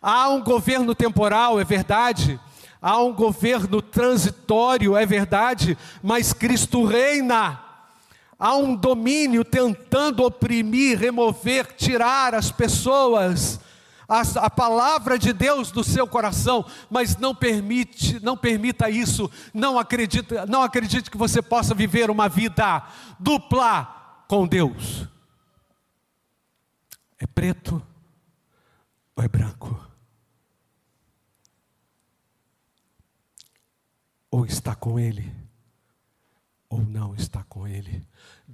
Há 0.00 0.28
um 0.28 0.42
governo 0.42 0.94
temporal, 0.94 1.60
é 1.60 1.64
verdade, 1.64 2.38
há 2.80 3.00
um 3.02 3.12
governo 3.12 3.82
transitório, 3.82 4.96
é 4.96 5.04
verdade, 5.04 5.76
mas 6.02 6.32
Cristo 6.32 6.84
reina. 6.84 7.67
Há 8.38 8.54
um 8.54 8.76
domínio 8.76 9.44
tentando 9.44 10.22
oprimir, 10.22 10.98
remover, 10.98 11.74
tirar 11.74 12.34
as 12.34 12.50
pessoas 12.52 13.58
a, 14.08 14.20
a, 14.46 14.50
palavra 14.50 15.18
de 15.18 15.34
Deus 15.34 15.70
do 15.70 15.84
seu 15.84 16.06
coração, 16.06 16.64
mas 16.88 17.16
não 17.18 17.34
permite, 17.34 18.18
não 18.24 18.36
permita 18.38 18.88
isso, 18.88 19.30
não 19.52 19.78
acredite, 19.78 20.34
não 20.48 20.62
acredite 20.62 21.10
que 21.10 21.16
você 21.18 21.42
possa 21.42 21.74
viver 21.74 22.10
uma 22.10 22.26
vida 22.26 22.82
dupla 23.20 24.24
com 24.26 24.46
Deus. 24.46 25.06
É 27.18 27.26
preto 27.26 27.82
ou 29.14 29.22
é 29.22 29.28
branco? 29.28 29.86
Ou 34.30 34.46
está 34.46 34.74
com 34.74 34.98
Ele, 34.98 35.34
ou 36.68 36.80
não 36.80 37.14
está 37.14 37.42
com 37.44 37.66
Ele. 37.66 38.06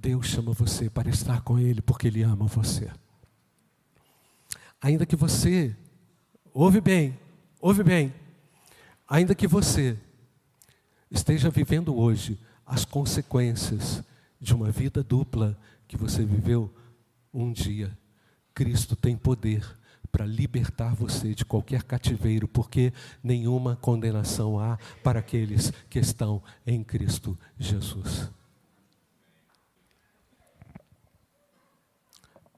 Deus 0.05 0.27
chama 0.27 0.51
você 0.51 0.87
para 0.87 1.09
estar 1.09 1.41
com 1.41 1.57
Ele 1.57 1.81
porque 1.81 2.05
Ele 2.05 2.21
ama 2.21 2.45
você. 2.45 2.91
Ainda 4.79 5.03
que 5.03 5.15
você, 5.15 5.75
ouve 6.53 6.79
bem, 6.79 7.17
ouve 7.59 7.81
bem, 7.81 8.13
ainda 9.09 9.33
que 9.33 9.47
você 9.47 9.97
esteja 11.09 11.49
vivendo 11.49 11.97
hoje 11.97 12.37
as 12.63 12.85
consequências 12.85 14.03
de 14.39 14.53
uma 14.53 14.69
vida 14.69 15.01
dupla 15.01 15.57
que 15.87 15.97
você 15.97 16.23
viveu 16.23 16.71
um 17.33 17.51
dia, 17.51 17.97
Cristo 18.53 18.95
tem 18.95 19.17
poder 19.17 19.65
para 20.11 20.23
libertar 20.23 20.93
você 20.93 21.33
de 21.33 21.43
qualquer 21.43 21.81
cativeiro, 21.81 22.47
porque 22.47 22.93
nenhuma 23.23 23.75
condenação 23.75 24.59
há 24.59 24.77
para 25.03 25.19
aqueles 25.19 25.73
que 25.89 25.97
estão 25.97 26.43
em 26.63 26.83
Cristo 26.83 27.35
Jesus. 27.57 28.29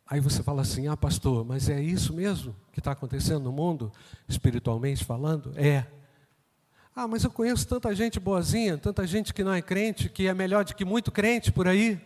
Aí 0.10 0.22
você 0.22 0.42
fala 0.42 0.62
assim: 0.62 0.88
ah, 0.88 0.96
pastor, 0.96 1.46
mas 1.46 1.68
é 1.68 1.82
isso 1.82 2.14
mesmo 2.14 2.56
que 2.72 2.80
está 2.80 2.94
acontecendo 2.94 3.42
no 3.42 3.52
mundo, 3.52 3.92
espiritualmente 4.28 5.04
falando? 5.04 5.52
É. 5.58 5.86
Ah, 6.96 7.08
mas 7.08 7.24
eu 7.24 7.30
conheço 7.30 7.68
tanta 7.68 7.94
gente 7.94 8.20
boazinha, 8.20 8.78
tanta 8.78 9.06
gente 9.06 9.34
que 9.34 9.44
não 9.44 9.54
é 9.54 9.62
crente, 9.62 10.10
que 10.10 10.28
é 10.28 10.34
melhor 10.34 10.64
do 10.64 10.74
que 10.74 10.86
muito 10.86 11.12
crente 11.12 11.52
por 11.52 11.68
aí. 11.68 12.02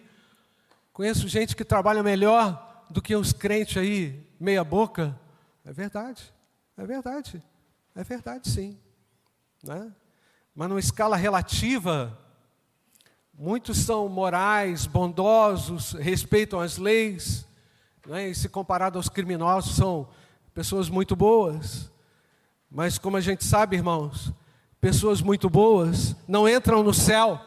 Conheço 0.92 1.28
gente 1.28 1.56
que 1.56 1.64
trabalha 1.64 2.04
melhor 2.04 2.86
do 2.90 3.02
que 3.02 3.16
os 3.16 3.32
crentes 3.32 3.78
aí, 3.78 4.22
meia-boca. 4.40 5.18
É 5.64 5.72
verdade, 5.72 6.34
é 6.76 6.86
verdade, 6.86 7.42
é 7.96 8.04
verdade 8.04 8.50
sim. 8.50 8.78
Né? 9.64 9.92
Mas 10.54 10.68
numa 10.68 10.80
escala 10.80 11.16
relativa, 11.16 12.18
muitos 13.34 13.78
são 13.78 14.10
morais, 14.10 14.88
bondosos, 14.88 15.94
respeitam 15.94 16.60
as 16.60 16.78
leis 16.78 17.48
né? 18.06 18.30
e 18.30 18.36
se 18.36 18.50
comparado 18.50 18.98
aos 18.98 19.10
criminosos, 19.10 19.76
são 19.76 20.08
pessoas 20.54 20.90
muito 20.90 21.16
boas. 21.16 21.92
Mas 22.70 22.98
como 22.98 23.18
a 23.18 23.22
gente 23.22 23.44
sabe, 23.44 23.76
irmãos, 23.76 24.32
pessoas 24.80 25.22
muito 25.22 25.50
boas 25.50 26.16
não 26.28 26.48
entram 26.48 26.84
no 26.84 26.94
céu. 26.94 27.40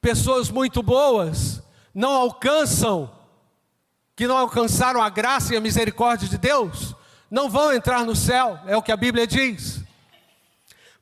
Pessoas 0.00 0.50
muito 0.50 0.82
boas 0.82 1.62
não 1.94 2.12
alcançam, 2.12 3.10
que 4.14 4.26
não 4.26 4.36
alcançaram 4.36 5.02
a 5.02 5.08
graça 5.08 5.54
e 5.54 5.56
a 5.56 5.60
misericórdia 5.60 6.28
de 6.28 6.38
Deus, 6.38 6.94
não 7.30 7.48
vão 7.50 7.72
entrar 7.72 8.04
no 8.04 8.14
céu, 8.14 8.58
é 8.66 8.76
o 8.76 8.82
que 8.82 8.92
a 8.92 8.96
Bíblia 8.96 9.26
diz. 9.26 9.82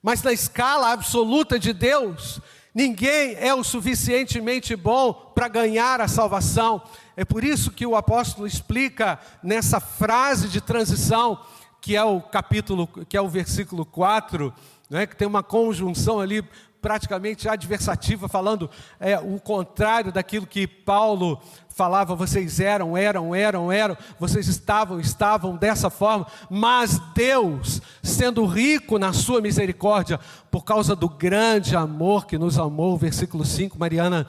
Mas 0.02 0.22
na 0.22 0.32
escala 0.32 0.92
absoluta 0.92 1.58
de 1.58 1.72
Deus, 1.72 2.40
ninguém 2.74 3.34
é 3.38 3.54
o 3.54 3.64
suficientemente 3.64 4.76
bom 4.76 5.12
para 5.34 5.48
ganhar 5.48 6.00
a 6.00 6.08
salvação. 6.08 6.82
É 7.16 7.24
por 7.24 7.42
isso 7.42 7.70
que 7.70 7.86
o 7.86 7.96
apóstolo 7.96 8.46
explica 8.46 9.18
nessa 9.42 9.80
frase 9.80 10.48
de 10.48 10.60
transição, 10.60 11.40
que 11.80 11.96
é 11.96 12.04
o 12.04 12.20
capítulo, 12.20 12.86
que 13.08 13.16
é 13.16 13.20
o 13.20 13.28
versículo 13.28 13.86
4, 13.86 14.52
né, 14.90 15.06
que 15.06 15.16
tem 15.16 15.26
uma 15.26 15.42
conjunção 15.42 16.20
ali 16.20 16.44
praticamente 16.82 17.48
adversativa, 17.48 18.28
falando 18.28 18.70
é, 19.00 19.18
o 19.18 19.40
contrário 19.40 20.12
daquilo 20.12 20.46
que 20.46 20.66
Paulo 20.66 21.40
falava, 21.68 22.14
vocês 22.14 22.60
eram, 22.60 22.96
eram, 22.96 23.34
eram, 23.34 23.72
eram, 23.72 23.96
vocês 24.20 24.46
estavam, 24.46 25.00
estavam 25.00 25.56
dessa 25.56 25.90
forma, 25.90 26.26
mas 26.50 27.00
Deus, 27.14 27.82
sendo 28.02 28.44
rico 28.46 28.98
na 28.98 29.12
sua 29.12 29.40
misericórdia, 29.40 30.20
por 30.50 30.64
causa 30.64 30.94
do 30.94 31.08
grande 31.08 31.74
amor 31.74 32.26
que 32.26 32.38
nos 32.38 32.58
amou, 32.58 32.96
versículo 32.96 33.44
5, 33.44 33.78
Mariana 33.78 34.26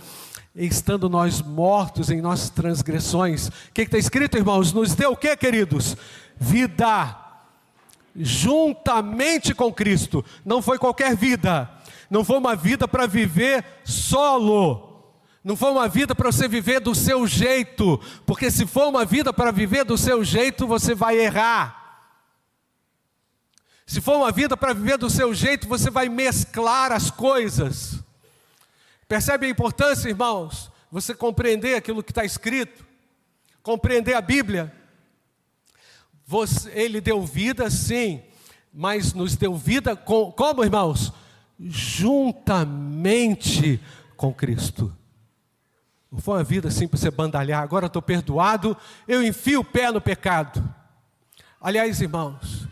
estando 0.66 1.08
nós 1.08 1.42
mortos 1.42 2.10
em 2.10 2.20
nossas 2.20 2.50
transgressões. 2.50 3.48
O 3.48 3.52
que 3.74 3.84
está 3.84 3.98
escrito, 3.98 4.38
irmãos? 4.38 4.74
Nos 4.74 4.96
deu 4.96 5.12
o 5.12 5.18
que, 5.18 5.36
queridos? 5.38 5.96
Vida. 6.36 7.16
Juntamente 8.16 9.54
com 9.54 9.72
Cristo. 9.72 10.26
Não 10.44 10.62
foi 10.62 10.80
qualquer 10.80 11.16
vida. 11.16 11.70
Não 12.10 12.24
foi 12.24 12.38
uma 12.38 12.56
vida 12.56 12.88
para 12.88 13.06
viver 13.06 13.64
solo. 13.84 15.14
Não 15.44 15.56
foi 15.56 15.72
uma 15.72 15.88
vida 15.88 16.16
para 16.16 16.32
você 16.32 16.48
viver 16.48 16.82
do 16.82 16.94
seu 16.94 17.26
jeito, 17.26 18.02
porque 18.26 18.52
se 18.52 18.66
for 18.66 18.90
uma 18.90 19.06
vida 19.06 19.32
para 19.32 19.50
viver 19.50 19.86
do 19.86 19.98
seu 19.98 20.22
jeito, 20.22 20.68
você 20.68 20.94
vai 20.94 21.18
errar. 21.18 21.78
Se 23.86 24.02
for 24.02 24.18
uma 24.18 24.30
vida 24.30 24.58
para 24.58 24.74
viver 24.74 24.98
do 24.98 25.10
seu 25.10 25.34
jeito, 25.34 25.66
você 25.66 25.90
vai 25.90 26.10
mesclar 26.10 26.92
as 26.92 27.10
coisas. 27.10 28.04
Percebe 29.08 29.46
a 29.46 29.50
importância, 29.50 30.10
irmãos? 30.10 30.70
Você 30.92 31.16
compreender 31.16 31.76
aquilo 31.76 32.04
que 32.04 32.12
está 32.12 32.26
escrito, 32.26 32.86
compreender 33.64 34.14
a 34.14 34.22
Bíblia. 34.22 34.74
Você, 36.26 36.70
ele 36.72 37.00
deu 37.00 37.26
vida, 37.26 37.70
sim, 37.70 38.22
mas 38.74 39.14
nos 39.14 39.36
deu 39.36 39.56
vida 39.56 39.96
com, 39.96 40.32
como, 40.32 40.64
irmãos? 40.64 41.14
Juntamente 41.60 42.60
com 44.16 44.34
Cristo. 44.34 44.94
Não 46.12 46.20
foi 46.20 46.38
uma 46.38 46.44
vida 46.44 46.68
assim 46.68 46.88
para 46.88 46.98
você 46.98 47.12
bandalhar, 47.12 47.62
agora 47.62 47.88
estou 47.88 48.02
perdoado, 48.02 48.76
eu 49.08 49.24
enfio 49.24 49.62
o 49.62 49.66
pé 49.66 49.92
no 49.92 50.02
pecado. 50.02 50.64
Aliás, 51.60 52.02
irmãos, 52.02 52.68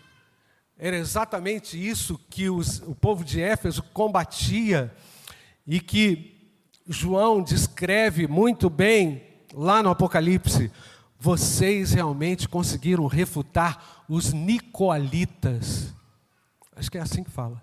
era 0.77 0.97
exatamente 0.97 1.77
isso 1.77 2.19
que 2.29 2.49
os, 2.49 2.79
o 2.79 2.93
povo 2.93 3.23
de 3.23 3.41
Éfeso 3.41 3.81
combatia 3.81 4.93
e 5.67 5.79
que 5.79 6.35
João 6.87 7.41
descreve 7.41 8.27
muito 8.27 8.69
bem 8.69 9.23
lá 9.53 9.81
no 9.81 9.89
Apocalipse. 9.89 10.71
Vocês 11.19 11.93
realmente 11.93 12.47
conseguiram 12.47 13.07
refutar 13.07 14.03
os 14.07 14.31
nicolitas. 14.33 15.93
Acho 16.75 16.91
que 16.91 16.97
é 16.97 17.01
assim 17.01 17.23
que 17.23 17.31
fala. 17.31 17.61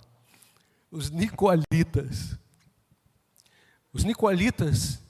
Os 0.90 1.10
nicolitas. 1.10 2.36
Os 3.92 4.04
nicolitas 4.04 5.00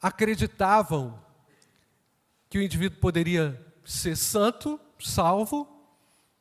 acreditavam 0.00 1.18
que 2.48 2.58
o 2.58 2.62
indivíduo 2.62 3.00
poderia 3.00 3.60
ser 3.84 4.16
santo, 4.16 4.78
salvo, 5.00 5.68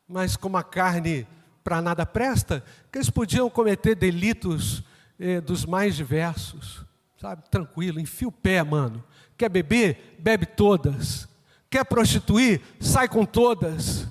mas 0.07 0.37
como 0.37 0.57
a 0.57 0.63
carne 0.63 1.25
para 1.63 1.81
nada 1.81 2.05
presta, 2.05 2.63
que 2.91 2.97
eles 2.97 3.09
podiam 3.09 3.49
cometer 3.49 3.95
delitos 3.95 4.83
eh, 5.23 5.39
dos 5.39 5.65
mais 5.65 5.95
diversos, 5.95 6.85
sabe? 7.17 7.49
Tranquilo, 7.49 7.97
enfia 7.97 8.27
o 8.27 8.31
pé, 8.31 8.61
mano. 8.61 9.01
Quer 9.37 9.47
beber? 9.47 10.17
Bebe 10.19 10.45
todas. 10.45 11.29
Quer 11.69 11.85
prostituir? 11.85 12.61
Sai 12.77 13.07
com 13.07 13.25
todas. 13.25 14.05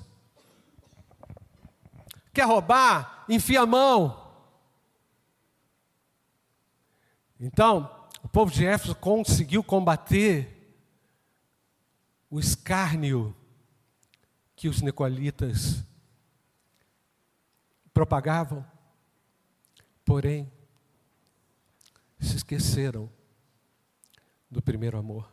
Quer 2.33 2.47
roubar? 2.47 3.25
Enfia 3.29 3.61
a 3.61 3.65
mão. 3.67 4.23
Então, 7.39 8.07
o 8.23 8.27
povo 8.27 8.51
de 8.51 8.65
Éfeso 8.65 8.95
conseguiu 8.95 9.63
combater 9.63 10.49
o 12.27 12.39
escárnio 12.39 13.35
que 14.55 14.67
os 14.67 14.81
nicolitas 14.81 15.83
propagavam, 17.93 18.65
porém, 20.03 20.51
esqueceram 22.53 23.09
do 24.49 24.61
primeiro 24.61 24.97
amor. 24.97 25.31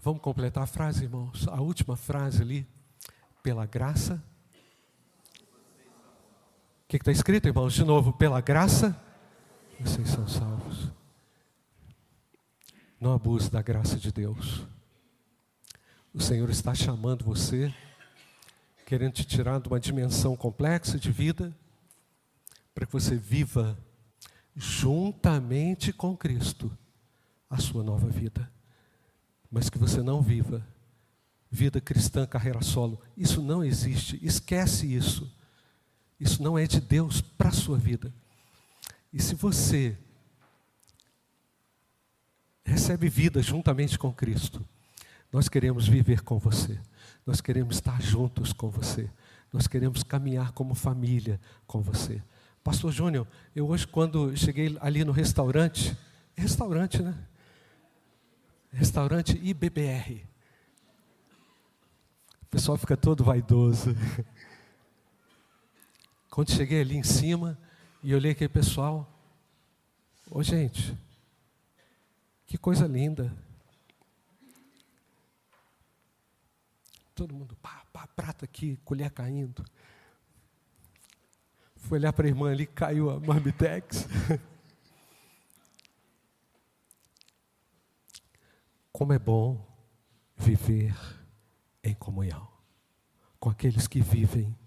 Vamos 0.00 0.22
completar 0.22 0.62
a 0.64 0.66
frase, 0.66 1.04
irmãos? 1.04 1.48
A 1.48 1.60
última 1.60 1.96
frase 1.96 2.42
ali. 2.42 2.66
Pela 3.42 3.64
graça 3.64 4.22
o 6.86 6.88
que 6.88 6.98
está 6.98 7.10
escrito, 7.10 7.48
irmãos? 7.48 7.74
De 7.74 7.82
novo, 7.82 8.12
pela 8.12 8.40
graça, 8.40 8.96
vocês 9.80 10.08
são 10.08 10.28
salvos. 10.28 10.92
Não 13.00 13.12
abuse 13.12 13.50
da 13.50 13.60
graça 13.60 13.96
de 13.96 14.12
Deus. 14.12 14.64
O 16.14 16.20
Senhor 16.20 16.48
está 16.48 16.72
chamando 16.76 17.24
você, 17.24 17.74
querendo 18.86 19.14
te 19.14 19.24
tirar 19.24 19.58
de 19.58 19.66
uma 19.66 19.80
dimensão 19.80 20.36
complexa 20.36 20.96
de 20.96 21.10
vida, 21.10 21.52
para 22.76 22.84
que 22.84 22.92
você 22.92 23.16
viva 23.16 23.74
juntamente 24.54 25.94
com 25.94 26.14
Cristo 26.14 26.70
a 27.48 27.56
sua 27.56 27.82
nova 27.82 28.06
vida. 28.06 28.52
Mas 29.50 29.70
que 29.70 29.78
você 29.78 30.02
não 30.02 30.20
viva 30.20 30.62
vida 31.50 31.80
cristã, 31.80 32.26
carreira 32.26 32.60
solo. 32.60 33.00
Isso 33.16 33.40
não 33.40 33.64
existe. 33.64 34.20
Esquece 34.22 34.94
isso. 34.94 35.34
Isso 36.20 36.42
não 36.42 36.58
é 36.58 36.66
de 36.66 36.78
Deus 36.78 37.22
para 37.22 37.48
a 37.48 37.52
sua 37.52 37.78
vida. 37.78 38.12
E 39.10 39.22
se 39.22 39.34
você 39.34 39.96
recebe 42.62 43.08
vida 43.08 43.40
juntamente 43.40 43.98
com 43.98 44.12
Cristo, 44.12 44.62
nós 45.32 45.48
queremos 45.48 45.88
viver 45.88 46.20
com 46.20 46.38
você, 46.38 46.78
nós 47.24 47.40
queremos 47.40 47.76
estar 47.76 48.02
juntos 48.02 48.52
com 48.52 48.68
você, 48.68 49.08
nós 49.50 49.66
queremos 49.66 50.02
caminhar 50.02 50.52
como 50.52 50.74
família 50.74 51.40
com 51.66 51.80
você. 51.80 52.22
Pastor 52.66 52.90
Júnior, 52.90 53.28
eu 53.54 53.68
hoje, 53.68 53.86
quando 53.86 54.36
cheguei 54.36 54.76
ali 54.80 55.04
no 55.04 55.12
restaurante, 55.12 55.96
restaurante, 56.34 57.00
né? 57.00 57.16
Restaurante 58.72 59.38
IBBR. 59.40 60.26
O 62.42 62.46
pessoal 62.50 62.76
fica 62.76 62.96
todo 62.96 63.22
vaidoso. 63.22 63.90
Quando 66.28 66.50
cheguei 66.50 66.80
ali 66.80 66.96
em 66.96 67.04
cima 67.04 67.56
e 68.02 68.12
olhei 68.12 68.32
aquele 68.32 68.48
pessoal, 68.48 69.08
ô 70.28 70.42
gente, 70.42 70.92
que 72.48 72.58
coisa 72.58 72.88
linda. 72.88 73.32
Todo 77.14 77.32
mundo, 77.32 77.54
pá, 77.62 77.84
pá, 77.92 78.08
prata 78.08 78.44
aqui, 78.44 78.76
colher 78.84 79.12
caindo. 79.12 79.64
Fui 81.86 81.98
olhar 81.98 82.12
para 82.12 82.26
a 82.26 82.28
irmã 82.28 82.50
ali, 82.50 82.66
caiu 82.66 83.08
a 83.10 83.20
Marmitex. 83.20 84.08
Como 88.90 89.12
é 89.12 89.20
bom 89.20 89.64
viver 90.36 90.96
em 91.84 91.94
comunhão 91.94 92.48
com 93.38 93.50
aqueles 93.50 93.86
que 93.86 94.00
vivem 94.00 94.58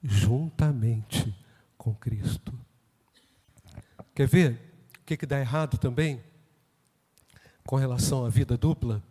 juntamente 0.00 1.36
com 1.76 1.92
Cristo. 1.96 2.56
Quer 4.14 4.28
ver 4.28 4.52
o 5.00 5.04
que, 5.04 5.16
que 5.16 5.26
dá 5.26 5.40
errado 5.40 5.76
também 5.78 6.22
com 7.66 7.74
relação 7.74 8.24
à 8.24 8.28
vida 8.28 8.56
dupla? 8.56 9.02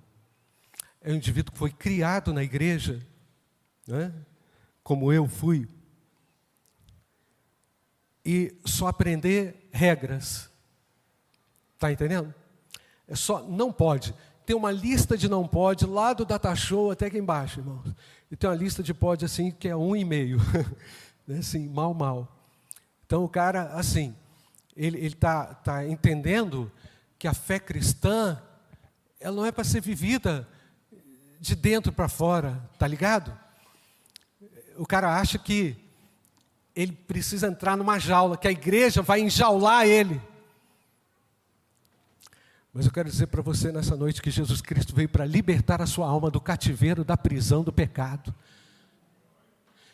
É 1.02 1.12
um 1.12 1.16
indivíduo 1.16 1.52
que 1.52 1.60
foi 1.60 1.72
criado 1.72 2.32
na 2.32 2.44
igreja, 2.44 3.06
né? 3.86 4.14
como 4.82 5.12
eu 5.12 5.28
fui, 5.28 5.68
e 8.25 8.55
só 8.65 8.88
aprender 8.88 9.69
regras. 9.71 10.49
Está 11.75 11.91
entendendo? 11.91 12.34
É 13.07 13.15
só, 13.15 13.41
não 13.43 13.71
pode. 13.71 14.13
Tem 14.45 14.55
uma 14.55 14.71
lista 14.71 15.17
de 15.17 15.27
não 15.29 15.47
pode 15.47 15.86
lá 15.86 16.13
do 16.13 16.25
data 16.25 16.55
show 16.55 16.91
até 16.91 17.07
aqui 17.07 17.17
embaixo, 17.17 17.60
irmãos. 17.60 17.93
E 18.29 18.36
tem 18.36 18.49
uma 18.49 18.55
lista 18.55 18.81
de 18.81 18.93
pode 18.93 19.25
assim 19.25 19.51
que 19.51 19.67
é 19.67 19.75
um 19.75 19.95
e 19.95 20.05
meio, 20.05 20.38
né? 21.27 21.39
assim, 21.39 21.67
mal, 21.67 21.93
mal. 21.93 22.38
Então 23.05 23.23
o 23.23 23.29
cara, 23.29 23.73
assim, 23.73 24.15
ele 24.75 25.05
está 25.05 25.53
tá 25.53 25.86
entendendo 25.86 26.71
que 27.17 27.27
a 27.27 27.34
fé 27.34 27.60
cristã, 27.60 28.41
ela 29.19 29.36
não 29.36 29.45
é 29.45 29.51
para 29.51 29.63
ser 29.63 29.81
vivida 29.81 30.47
de 31.39 31.55
dentro 31.55 31.91
para 31.91 32.07
fora, 32.07 32.62
tá 32.77 32.88
ligado? 32.88 33.38
O 34.77 34.86
cara 34.86 35.19
acha 35.19 35.38
que 35.39 35.75
ele 36.75 36.93
precisa 36.93 37.47
entrar 37.47 37.75
numa 37.75 37.99
jaula, 37.99 38.38
que 38.38 38.47
a 38.47 38.51
igreja 38.51 39.01
vai 39.01 39.21
enjaular 39.21 39.86
ele. 39.86 40.21
Mas 42.73 42.86
eu 42.86 42.91
quero 42.91 43.10
dizer 43.10 43.27
para 43.27 43.41
você 43.41 43.71
nessa 43.71 43.97
noite 43.97 44.21
que 44.21 44.31
Jesus 44.31 44.62
Cristo 44.62 44.95
veio 44.95 45.10
para 45.10 45.25
libertar 45.25 45.81
a 45.81 45.86
sua 45.86 46.07
alma 46.07 46.31
do 46.31 46.39
cativeiro, 46.39 47.03
da 47.03 47.17
prisão 47.17 47.63
do 47.63 47.71
pecado. 47.71 48.34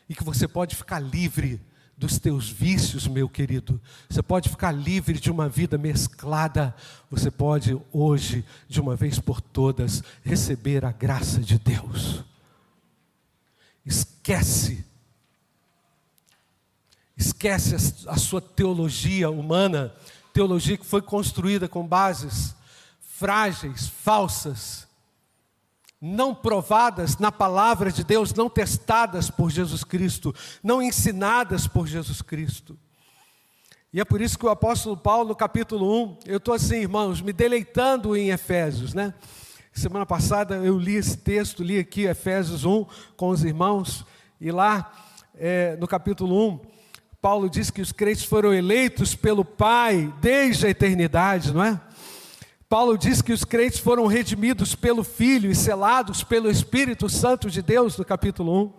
E 0.08 0.14
que 0.14 0.24
você 0.24 0.48
pode 0.48 0.76
ficar 0.76 1.00
livre 1.00 1.60
dos 1.98 2.20
teus 2.20 2.50
vícios, 2.50 3.08
meu 3.08 3.28
querido. 3.28 3.82
Você 4.08 4.22
pode 4.22 4.48
ficar 4.50 4.72
livre 4.72 5.20
de 5.20 5.32
uma 5.32 5.50
vida 5.50 5.78
mesclada. 5.80 6.76
Você 7.10 7.32
pode 7.32 7.76
hoje, 7.92 8.46
de 8.70 8.80
uma 8.80 8.96
vez 8.96 9.18
por 9.18 9.42
todas, 9.42 10.04
receber 10.24 10.86
a 10.86 10.92
graça 10.92 11.40
de 11.40 11.58
Deus. 11.58 12.24
Esquece. 13.84 14.86
Esquece 17.18 17.76
a 18.08 18.18
sua 18.18 18.40
teologia 18.40 19.30
humana, 19.30 19.94
teologia 20.32 20.78
que 20.78 20.86
foi 20.86 21.02
construída 21.02 21.68
com 21.68 21.86
bases 21.86 22.56
frágeis, 23.00 23.88
falsas, 23.88 24.88
não 26.00 26.36
provadas 26.36 27.18
na 27.18 27.32
palavra 27.32 27.92
de 27.92 28.04
Deus, 28.04 28.32
não 28.34 28.48
testadas 28.48 29.32
por 29.32 29.50
Jesus 29.50 29.84
Cristo, 29.84 30.34
não 30.62 30.80
ensinadas 30.80 31.66
por 31.66 31.88
Jesus 31.88 32.22
Cristo. 32.22 32.78
E 33.92 34.00
é 34.00 34.06
por 34.06 34.22
isso 34.22 34.38
que 34.38 34.46
o 34.46 34.50
apóstolo 34.50 34.96
Paulo, 34.96 35.30
no 35.30 35.36
capítulo 35.36 36.04
1, 36.04 36.20
eu 36.28 36.38
estou 36.38 36.54
assim, 36.54 36.76
irmãos, 36.76 37.20
me 37.20 37.34
deleitando 37.34 38.16
em 38.16 38.30
Efésios, 38.30 38.94
né? 38.94 39.12
Semana 39.74 40.06
passada 40.06 40.56
eu 40.58 40.78
li 40.78 40.96
esse 40.96 41.18
texto, 41.18 41.64
li 41.64 41.80
aqui 41.80 42.04
Efésios 42.04 42.66
1 42.66 42.86
com 43.16 43.30
os 43.30 43.44
irmãos, 43.44 44.06
e 44.40 44.52
lá 44.52 44.92
é, 45.36 45.76
no 45.78 45.88
capítulo 45.88 46.50
1, 46.50 46.77
Paulo 47.28 47.50
diz 47.50 47.70
que 47.70 47.82
os 47.82 47.92
crentes 47.92 48.24
foram 48.24 48.54
eleitos 48.54 49.14
pelo 49.14 49.44
Pai 49.44 50.14
desde 50.22 50.66
a 50.66 50.70
eternidade, 50.70 51.54
não 51.54 51.62
é? 51.62 51.78
Paulo 52.70 52.98
diz 52.98 53.22
que 53.22 53.34
os 53.34 53.44
crentes 53.44 53.80
foram 53.80 54.08
redimidos 54.08 54.76
pelo 54.76 55.04
Filho 55.04 55.52
e 55.52 55.54
selados 55.54 56.24
pelo 56.24 56.50
Espírito 56.50 57.10
Santo 57.10 57.50
de 57.50 57.62
Deus, 57.62 57.98
no 57.98 58.06
capítulo 58.06 58.64
1. 58.64 58.74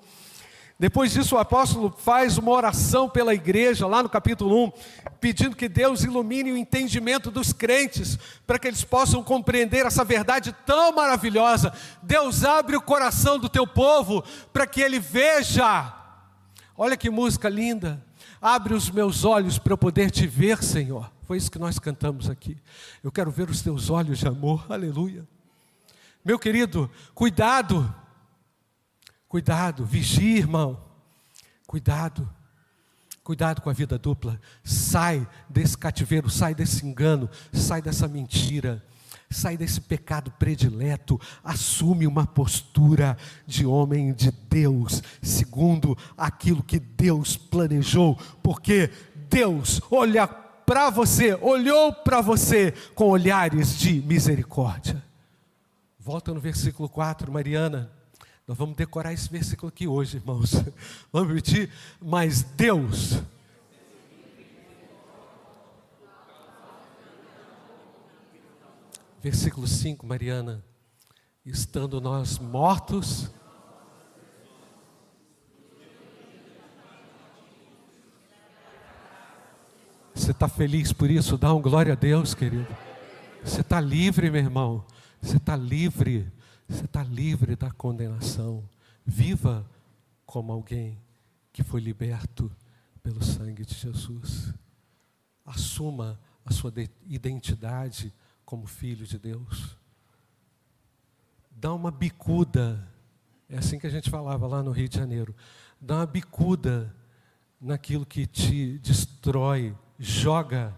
Depois 0.79 1.13
disso, 1.13 1.37
o 1.37 1.39
apóstolo 1.39 1.95
faz 1.99 2.39
uma 2.39 2.51
oração 2.53 3.07
pela 3.07 3.35
igreja, 3.35 3.87
lá 3.87 4.03
no 4.03 4.09
capítulo 4.09 4.65
1, 4.65 4.73
pedindo 5.21 5.55
que 5.55 5.69
Deus 5.69 6.03
ilumine 6.03 6.51
o 6.51 6.57
entendimento 6.57 7.31
dos 7.31 7.53
crentes, 7.53 8.19
para 8.47 8.59
que 8.59 8.67
eles 8.67 8.83
possam 8.83 9.23
compreender 9.23 9.85
essa 9.85 10.05
verdade 10.05 10.57
tão 10.65 10.91
maravilhosa. 10.93 11.71
Deus 12.03 12.45
abre 12.45 12.79
o 12.79 12.81
coração 12.81 13.39
do 13.39 13.51
teu 13.51 13.67
povo, 13.67 14.25
para 14.55 14.67
que 14.67 14.81
ele 14.81 14.99
veja. 14.99 15.93
Olha 16.75 16.97
que 16.97 17.11
música 17.11 17.51
linda. 17.51 18.08
Abre 18.41 18.75
os 18.75 18.91
meus 18.91 19.25
olhos 19.25 19.59
para 19.59 19.73
eu 19.73 19.79
poder 19.79 20.11
te 20.11 20.27
ver, 20.27 20.63
Senhor. 20.63 21.11
Foi 21.23 21.37
isso 21.37 21.51
que 21.51 21.59
nós 21.59 21.79
cantamos 21.79 22.31
aqui. 22.31 22.57
Eu 23.03 23.13
quero 23.13 23.31
ver 23.31 23.51
os 23.51 23.63
teus 23.63 23.91
olhos 23.91 24.19
de 24.19 24.29
amor. 24.29 24.67
Aleluia. 24.69 25.27
Meu 26.25 26.39
querido, 26.39 26.91
cuidado 27.15 27.95
Cuidado, 29.29 29.85
vigie, 29.85 30.39
irmão. 30.39 30.83
Cuidado. 31.67 32.29
Cuidado 33.23 33.61
com 33.61 33.69
a 33.69 33.75
vida 33.75 33.99
dupla. 33.99 34.41
Sai 34.65 35.29
desse 35.51 35.77
cativeiro, 35.77 36.31
sai 36.31 36.55
desse 36.55 36.87
engano, 36.87 37.29
sai 37.53 37.83
dessa 37.83 38.09
mentira, 38.09 38.83
sai 39.31 39.57
desse 39.57 39.81
pecado 39.81 40.31
predileto. 40.33 41.21
Assume 41.43 42.07
uma 42.07 42.27
postura 42.27 43.17
de 43.47 43.67
homem 43.67 44.13
de 44.13 44.31
Deus, 44.49 45.03
segundo 45.23 45.97
aquilo 46.17 46.63
que 46.63 46.79
Deus 46.79 47.37
planejou, 47.37 48.19
porque 48.43 48.91
Deus 49.29 49.81
olha 49.91 50.27
para 50.27 50.91
você, 50.91 51.35
olhou 51.41 51.93
para 51.93 52.21
você 52.21 52.73
com 52.95 53.09
olhares 53.09 53.79
de 53.79 54.03
misericórdia. 54.03 55.03
Volta 55.99 56.33
no 56.33 56.41
versículo 56.41 56.89
4, 56.89 57.31
Mariana. 57.31 57.91
Nós 58.47 58.57
vamos 58.57 58.77
decorar 58.77 59.13
esse 59.13 59.29
versículo 59.29 59.69
aqui 59.69 59.87
hoje, 59.87 60.17
irmãos. 60.17 60.53
Vamos 61.13 61.29
repetir? 61.29 61.71
Mas 62.01 62.43
Deus. 62.43 63.23
Versículo 69.31 69.67
5, 69.67 70.07
Mariana. 70.07 70.65
Estando 71.45 72.01
nós 72.01 72.39
mortos. 72.39 73.31
Você 80.15 80.31
está 80.31 80.49
feliz 80.49 80.95
por 80.95 81.11
isso? 81.11 81.37
Dá 81.37 81.53
um 81.53 81.61
glória 81.61 81.93
a 81.93 81.95
Deus, 81.95 82.33
querido. 82.33 82.75
Você 83.45 83.61
está 83.61 83.79
livre, 83.83 84.31
meu 84.31 84.41
irmão. 84.41 84.83
Você 85.21 85.37
está 85.37 85.55
livre. 85.55 86.33
Você 86.67 86.87
está 86.87 87.03
livre 87.03 87.55
da 87.55 87.71
condenação. 87.71 88.67
Viva 89.05 89.71
como 90.25 90.53
alguém 90.53 90.99
que 91.53 91.63
foi 91.63 91.83
liberto 91.83 92.51
pelo 93.03 93.23
sangue 93.23 93.67
de 93.67 93.75
Jesus. 93.75 94.55
Assuma 95.45 96.19
a 96.47 96.51
sua 96.51 96.73
identidade 97.05 98.11
como 98.49 98.67
filho 98.67 99.07
de 99.07 99.19
Deus. 99.19 99.77
Dá 101.51 101.71
uma 101.75 101.91
bicuda, 101.91 102.83
é 103.47 103.59
assim 103.59 103.79
que 103.79 103.87
a 103.87 103.91
gente 103.91 104.09
falava 104.09 104.47
lá 104.47 104.63
no 104.63 104.71
Rio 104.71 104.89
de 104.89 104.97
Janeiro. 104.97 105.37
Dá 105.79 105.97
uma 105.97 106.07
bicuda 106.07 106.97
naquilo 107.61 108.07
que 108.07 108.27
te 108.27 108.79
destrói, 108.79 109.77
joga 109.99 110.75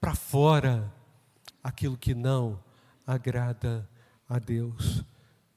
para 0.00 0.14
fora 0.14 0.90
aquilo 1.62 1.94
que 1.94 2.14
não 2.14 2.58
agrada 3.06 3.86
a 4.26 4.38
Deus. 4.38 5.04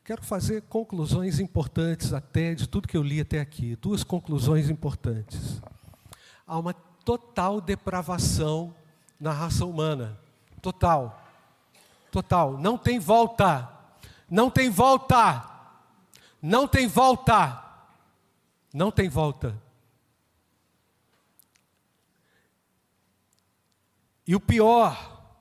Quero 0.03 0.23
fazer 0.23 0.63
conclusões 0.63 1.39
importantes 1.39 2.11
até 2.11 2.55
de 2.55 2.67
tudo 2.67 2.89
que 2.89 2.97
eu 2.97 3.03
li 3.03 3.21
até 3.21 3.39
aqui. 3.39 3.77
Duas 3.77 4.03
conclusões 4.03 4.69
importantes. 4.69 5.61
Há 6.45 6.59
uma 6.59 6.73
total 6.73 7.61
depravação 7.61 8.75
na 9.17 9.31
raça 9.31 9.65
humana. 9.65 10.19
Total. 10.61 11.23
Total. 12.17 12.57
Não 12.57 12.79
tem 12.79 12.97
volta. 12.97 13.71
Não 14.27 14.49
tem 14.49 14.71
volta. 14.71 15.47
Não 16.41 16.67
tem 16.67 16.87
volta. 16.87 17.63
Não 18.73 18.89
tem 18.89 19.07
volta. 19.07 19.61
E 24.25 24.35
o 24.35 24.39
pior 24.39 25.31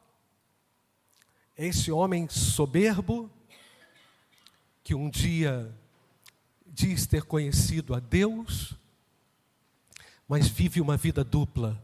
esse 1.56 1.90
homem 1.90 2.28
soberbo 2.28 3.30
que 4.84 4.94
um 4.94 5.08
dia 5.08 5.74
diz 6.66 7.06
ter 7.06 7.22
conhecido 7.22 7.94
a 7.94 8.00
Deus, 8.00 8.74
mas 10.28 10.46
vive 10.46 10.82
uma 10.82 10.98
vida 10.98 11.24
dupla. 11.24 11.82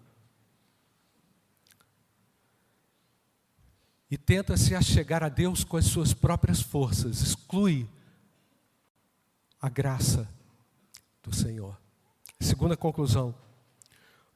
E 4.13 4.19
tenta 4.19 4.59
se 4.59 4.75
achegar 4.75 5.25
a 5.25 5.31
Deus 5.31 5.65
com 5.65 5.79
as 5.79 5.87
suas 5.87 6.13
próprias 6.13 6.61
forças, 6.61 7.23
exclui 7.23 7.89
a 9.59 9.71
graça 9.71 10.29
do 11.23 11.35
Senhor. 11.35 11.81
Segunda 12.39 12.77
conclusão: 12.77 13.35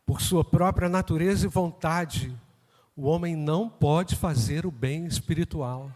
por 0.06 0.22
sua 0.22 0.42
própria 0.42 0.88
natureza 0.88 1.44
e 1.44 1.50
vontade, 1.50 2.34
o 2.96 3.02
homem 3.02 3.36
não 3.36 3.68
pode 3.68 4.16
fazer 4.16 4.64
o 4.64 4.70
bem 4.70 5.04
espiritual 5.04 5.92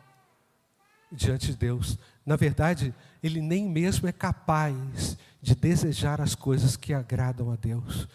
diante 1.11 1.47
de 1.47 1.57
Deus. 1.57 1.99
Na 2.27 2.37
verdade, 2.37 2.95
ele 3.23 3.41
nem 3.41 3.67
mesmo 3.67 4.07
é 4.07 4.13
capaz 4.13 5.17
de 5.41 5.55
desejar 5.55 6.21
as 6.21 6.35
coisas 6.35 6.77
que 6.77 6.93
agradam 6.93 7.51
a 7.51 7.57
Deus. 7.57 8.07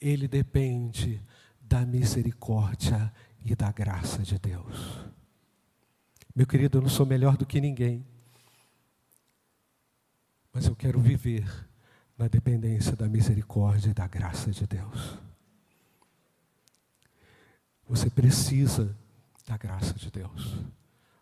Ele 0.00 0.26
depende 0.26 1.22
da 1.60 1.86
misericórdia 1.86 3.12
e 3.44 3.54
da 3.54 3.70
graça 3.70 4.22
de 4.22 4.38
Deus. 4.38 5.04
Meu 6.34 6.46
querido, 6.46 6.78
eu 6.78 6.82
não 6.82 6.88
sou 6.88 7.04
melhor 7.04 7.36
do 7.36 7.46
que 7.46 7.60
ninguém, 7.60 8.04
mas 10.52 10.66
eu 10.66 10.74
quero 10.74 11.00
viver 11.00 11.46
na 12.16 12.28
dependência 12.28 12.96
da 12.96 13.08
misericórdia 13.08 13.90
e 13.90 13.94
da 13.94 14.06
graça 14.06 14.50
de 14.50 14.66
Deus. 14.66 15.18
Você 17.86 18.08
precisa 18.08 18.96
da 19.46 19.56
graça 19.56 19.94
de 19.94 20.10
Deus. 20.10 20.58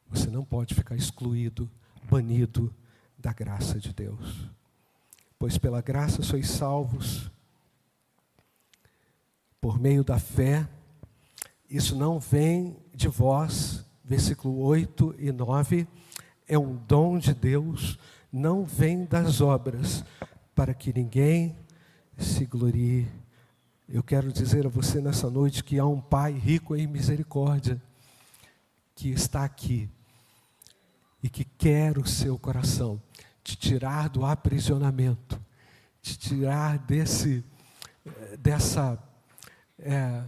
Você 0.09 0.31
não 0.31 0.45
pode 0.45 0.75
ficar 0.75 0.95
excluído, 0.95 1.71
banido 2.09 2.73
da 3.19 3.33
graça 3.33 3.81
de 3.81 3.93
Deus. 3.93 4.49
Pois 5.39 5.59
pela 5.59 5.81
graça 5.81 6.23
sois 6.23 6.49
salvos 6.49 7.31
por 9.61 9.79
meio 9.79 10.05
da 10.05 10.19
fé. 10.19 10.69
Isso 11.73 11.97
não 11.97 12.21
vem 12.21 12.77
de 12.95 13.09
vós, 13.09 13.83
versículo 14.05 14.59
8 14.59 15.15
e 15.19 15.33
9, 15.33 15.89
é 16.47 16.59
um 16.59 16.77
dom 16.77 17.19
de 17.19 17.33
Deus, 17.33 17.99
não 18.31 18.67
vem 18.67 19.07
das 19.07 19.41
obras, 19.41 20.05
para 20.55 20.75
que 20.75 20.93
ninguém 20.93 21.57
se 22.19 22.45
glorie. 22.45 23.09
Eu 23.89 24.03
quero 24.03 24.31
dizer 24.31 24.67
a 24.67 24.69
você 24.69 25.01
nessa 25.01 25.31
noite 25.31 25.65
que 25.65 25.79
há 25.79 25.87
um 25.87 25.99
Pai 25.99 26.33
rico 26.33 26.77
em 26.77 26.87
misericórdia, 26.87 27.81
que 28.95 29.09
está 29.09 29.43
aqui 29.43 29.89
e 31.23 31.31
que 31.31 31.43
quer 31.43 31.97
o 31.97 32.07
seu 32.07 32.39
coração, 32.39 33.01
te 33.43 33.57
tirar 33.57 34.11
do 34.11 34.27
aprisionamento, 34.27 35.41
te 36.03 36.19
tirar 36.19 36.77
desse, 36.81 37.43
eh, 38.05 38.37
dessa, 38.37 39.03
é, 39.79 40.23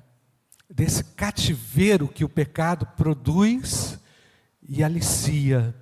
desse 0.69 1.05
cativeiro 1.05 2.09
que 2.09 2.25
o 2.25 2.29
pecado 2.29 2.87
produz 2.97 3.99
e 4.62 4.83
alicia. 4.83 5.75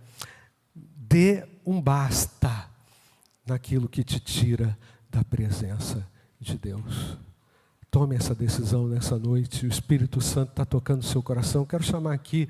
Dê 0.75 1.47
um 1.65 1.81
basta 1.81 2.69
naquilo 3.47 3.89
que 3.89 4.03
te 4.03 4.19
tira 4.19 4.77
da 5.11 5.25
presença 5.25 6.07
de 6.41 6.57
Deus. 6.57 7.17
Tome 7.91 8.17
essa 8.17 8.35
decisão 8.35 8.89
nessa 8.89 9.19
noite. 9.19 9.67
O 9.67 9.69
Espírito 9.69 10.21
Santo 10.21 10.51
está 10.51 10.65
tocando 10.65 11.03
o 11.03 11.07
seu 11.07 11.23
coração. 11.23 11.67
Quero 11.67 11.83
chamar 11.83 12.15
aqui 12.15 12.49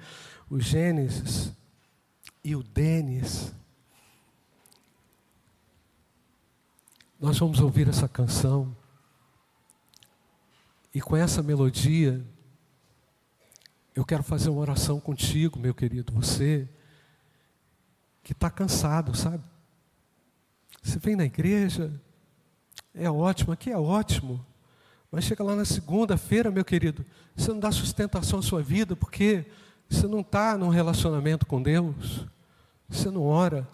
o 0.48 0.60
Gênesis 0.60 1.52
e 2.44 2.54
o 2.54 2.62
Denis. 2.62 3.52
Nós 7.20 7.38
vamos 7.38 7.60
ouvir 7.60 7.88
essa 7.88 8.08
canção. 8.08 8.74
E 10.94 11.00
com 11.00 11.16
essa 11.16 11.42
melodia, 11.42 12.24
eu 13.94 14.04
quero 14.04 14.22
fazer 14.22 14.50
uma 14.50 14.60
oração 14.60 15.00
contigo, 15.00 15.58
meu 15.58 15.74
querido. 15.74 16.12
Você 16.12 16.68
que 18.22 18.32
está 18.32 18.50
cansado, 18.50 19.16
sabe? 19.16 19.42
Você 20.82 20.98
vem 20.98 21.16
na 21.16 21.24
igreja, 21.24 21.92
é 22.94 23.10
ótimo, 23.10 23.52
aqui 23.52 23.70
é 23.70 23.78
ótimo. 23.78 24.44
Mas 25.10 25.24
chega 25.24 25.44
lá 25.44 25.54
na 25.54 25.64
segunda-feira, 25.64 26.50
meu 26.50 26.64
querido, 26.64 27.04
você 27.36 27.50
não 27.52 27.60
dá 27.60 27.70
sustentação 27.70 28.38
à 28.38 28.42
sua 28.42 28.62
vida 28.62 28.96
porque 28.96 29.44
você 29.88 30.06
não 30.06 30.20
está 30.20 30.56
num 30.56 30.70
relacionamento 30.70 31.44
com 31.44 31.62
Deus, 31.62 32.26
você 32.88 33.10
não 33.10 33.24
ora, 33.24 33.68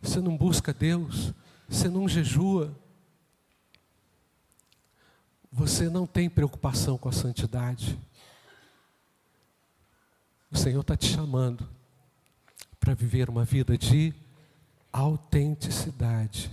você 0.00 0.20
não 0.20 0.36
busca 0.36 0.72
Deus, 0.72 1.32
você 1.68 1.88
não 1.88 2.08
jejua, 2.08 2.72
você 5.56 5.88
não 5.88 6.06
tem 6.06 6.28
preocupação 6.28 6.98
com 6.98 7.08
a 7.08 7.12
santidade. 7.12 7.98
O 10.52 10.56
Senhor 10.58 10.82
está 10.82 10.94
te 10.94 11.06
chamando 11.06 11.66
para 12.78 12.92
viver 12.92 13.30
uma 13.30 13.42
vida 13.42 13.78
de 13.78 14.12
autenticidade. 14.92 16.50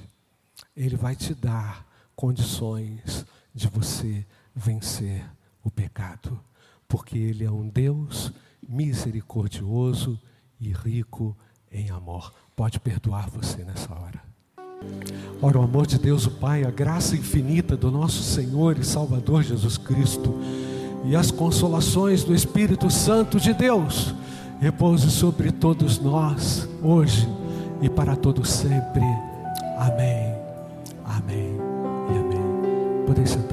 Ele 0.74 0.96
vai 0.96 1.18
te 1.18 1.36
dar 1.36 1.86
condições 2.16 3.26
de 3.54 3.68
você 3.68 4.26
vencer 4.56 5.30
o 5.62 5.70
pecado, 5.70 6.40
porque 6.88 7.18
Ele 7.18 7.44
é 7.44 7.52
um 7.52 7.68
Deus 7.68 8.32
misericordioso 8.66 10.18
e 10.62 10.72
rico 10.72 11.36
em 11.70 11.90
amor. 11.90 12.34
Pode 12.56 12.80
perdoar 12.80 13.30
você 13.30 13.66
nessa 13.66 13.94
hora. 13.94 14.33
Ora, 15.42 15.60
o 15.60 15.64
amor 15.64 15.86
de 15.86 16.00
Deus, 16.00 16.26
o 16.26 16.32
Pai, 16.32 16.64
a 16.64 16.72
graça 16.72 17.16
infinita 17.16 17.76
do 17.76 17.92
nosso 17.92 18.24
Senhor 18.24 18.78
e 18.80 18.86
Salvador 18.86 19.44
Jesus 19.44 19.78
Cristo 19.78 20.34
e 21.06 21.16
as 21.16 21.32
consolações 21.32 22.24
do 22.24 22.34
Espírito 22.34 22.90
Santo 22.90 23.40
de 23.40 23.54
Deus 23.54 24.14
repouse 24.60 25.12
sobre 25.12 25.52
todos 25.52 26.00
nós, 26.00 26.68
hoje 26.82 27.28
e 27.82 27.90
para 27.90 28.16
todos 28.16 28.50
sempre. 28.50 29.04
Amém. 29.78 30.34
Amém 31.04 31.58
e 32.10 32.18
amém. 32.18 33.06
Podem 33.06 33.26
sentar, 33.26 33.53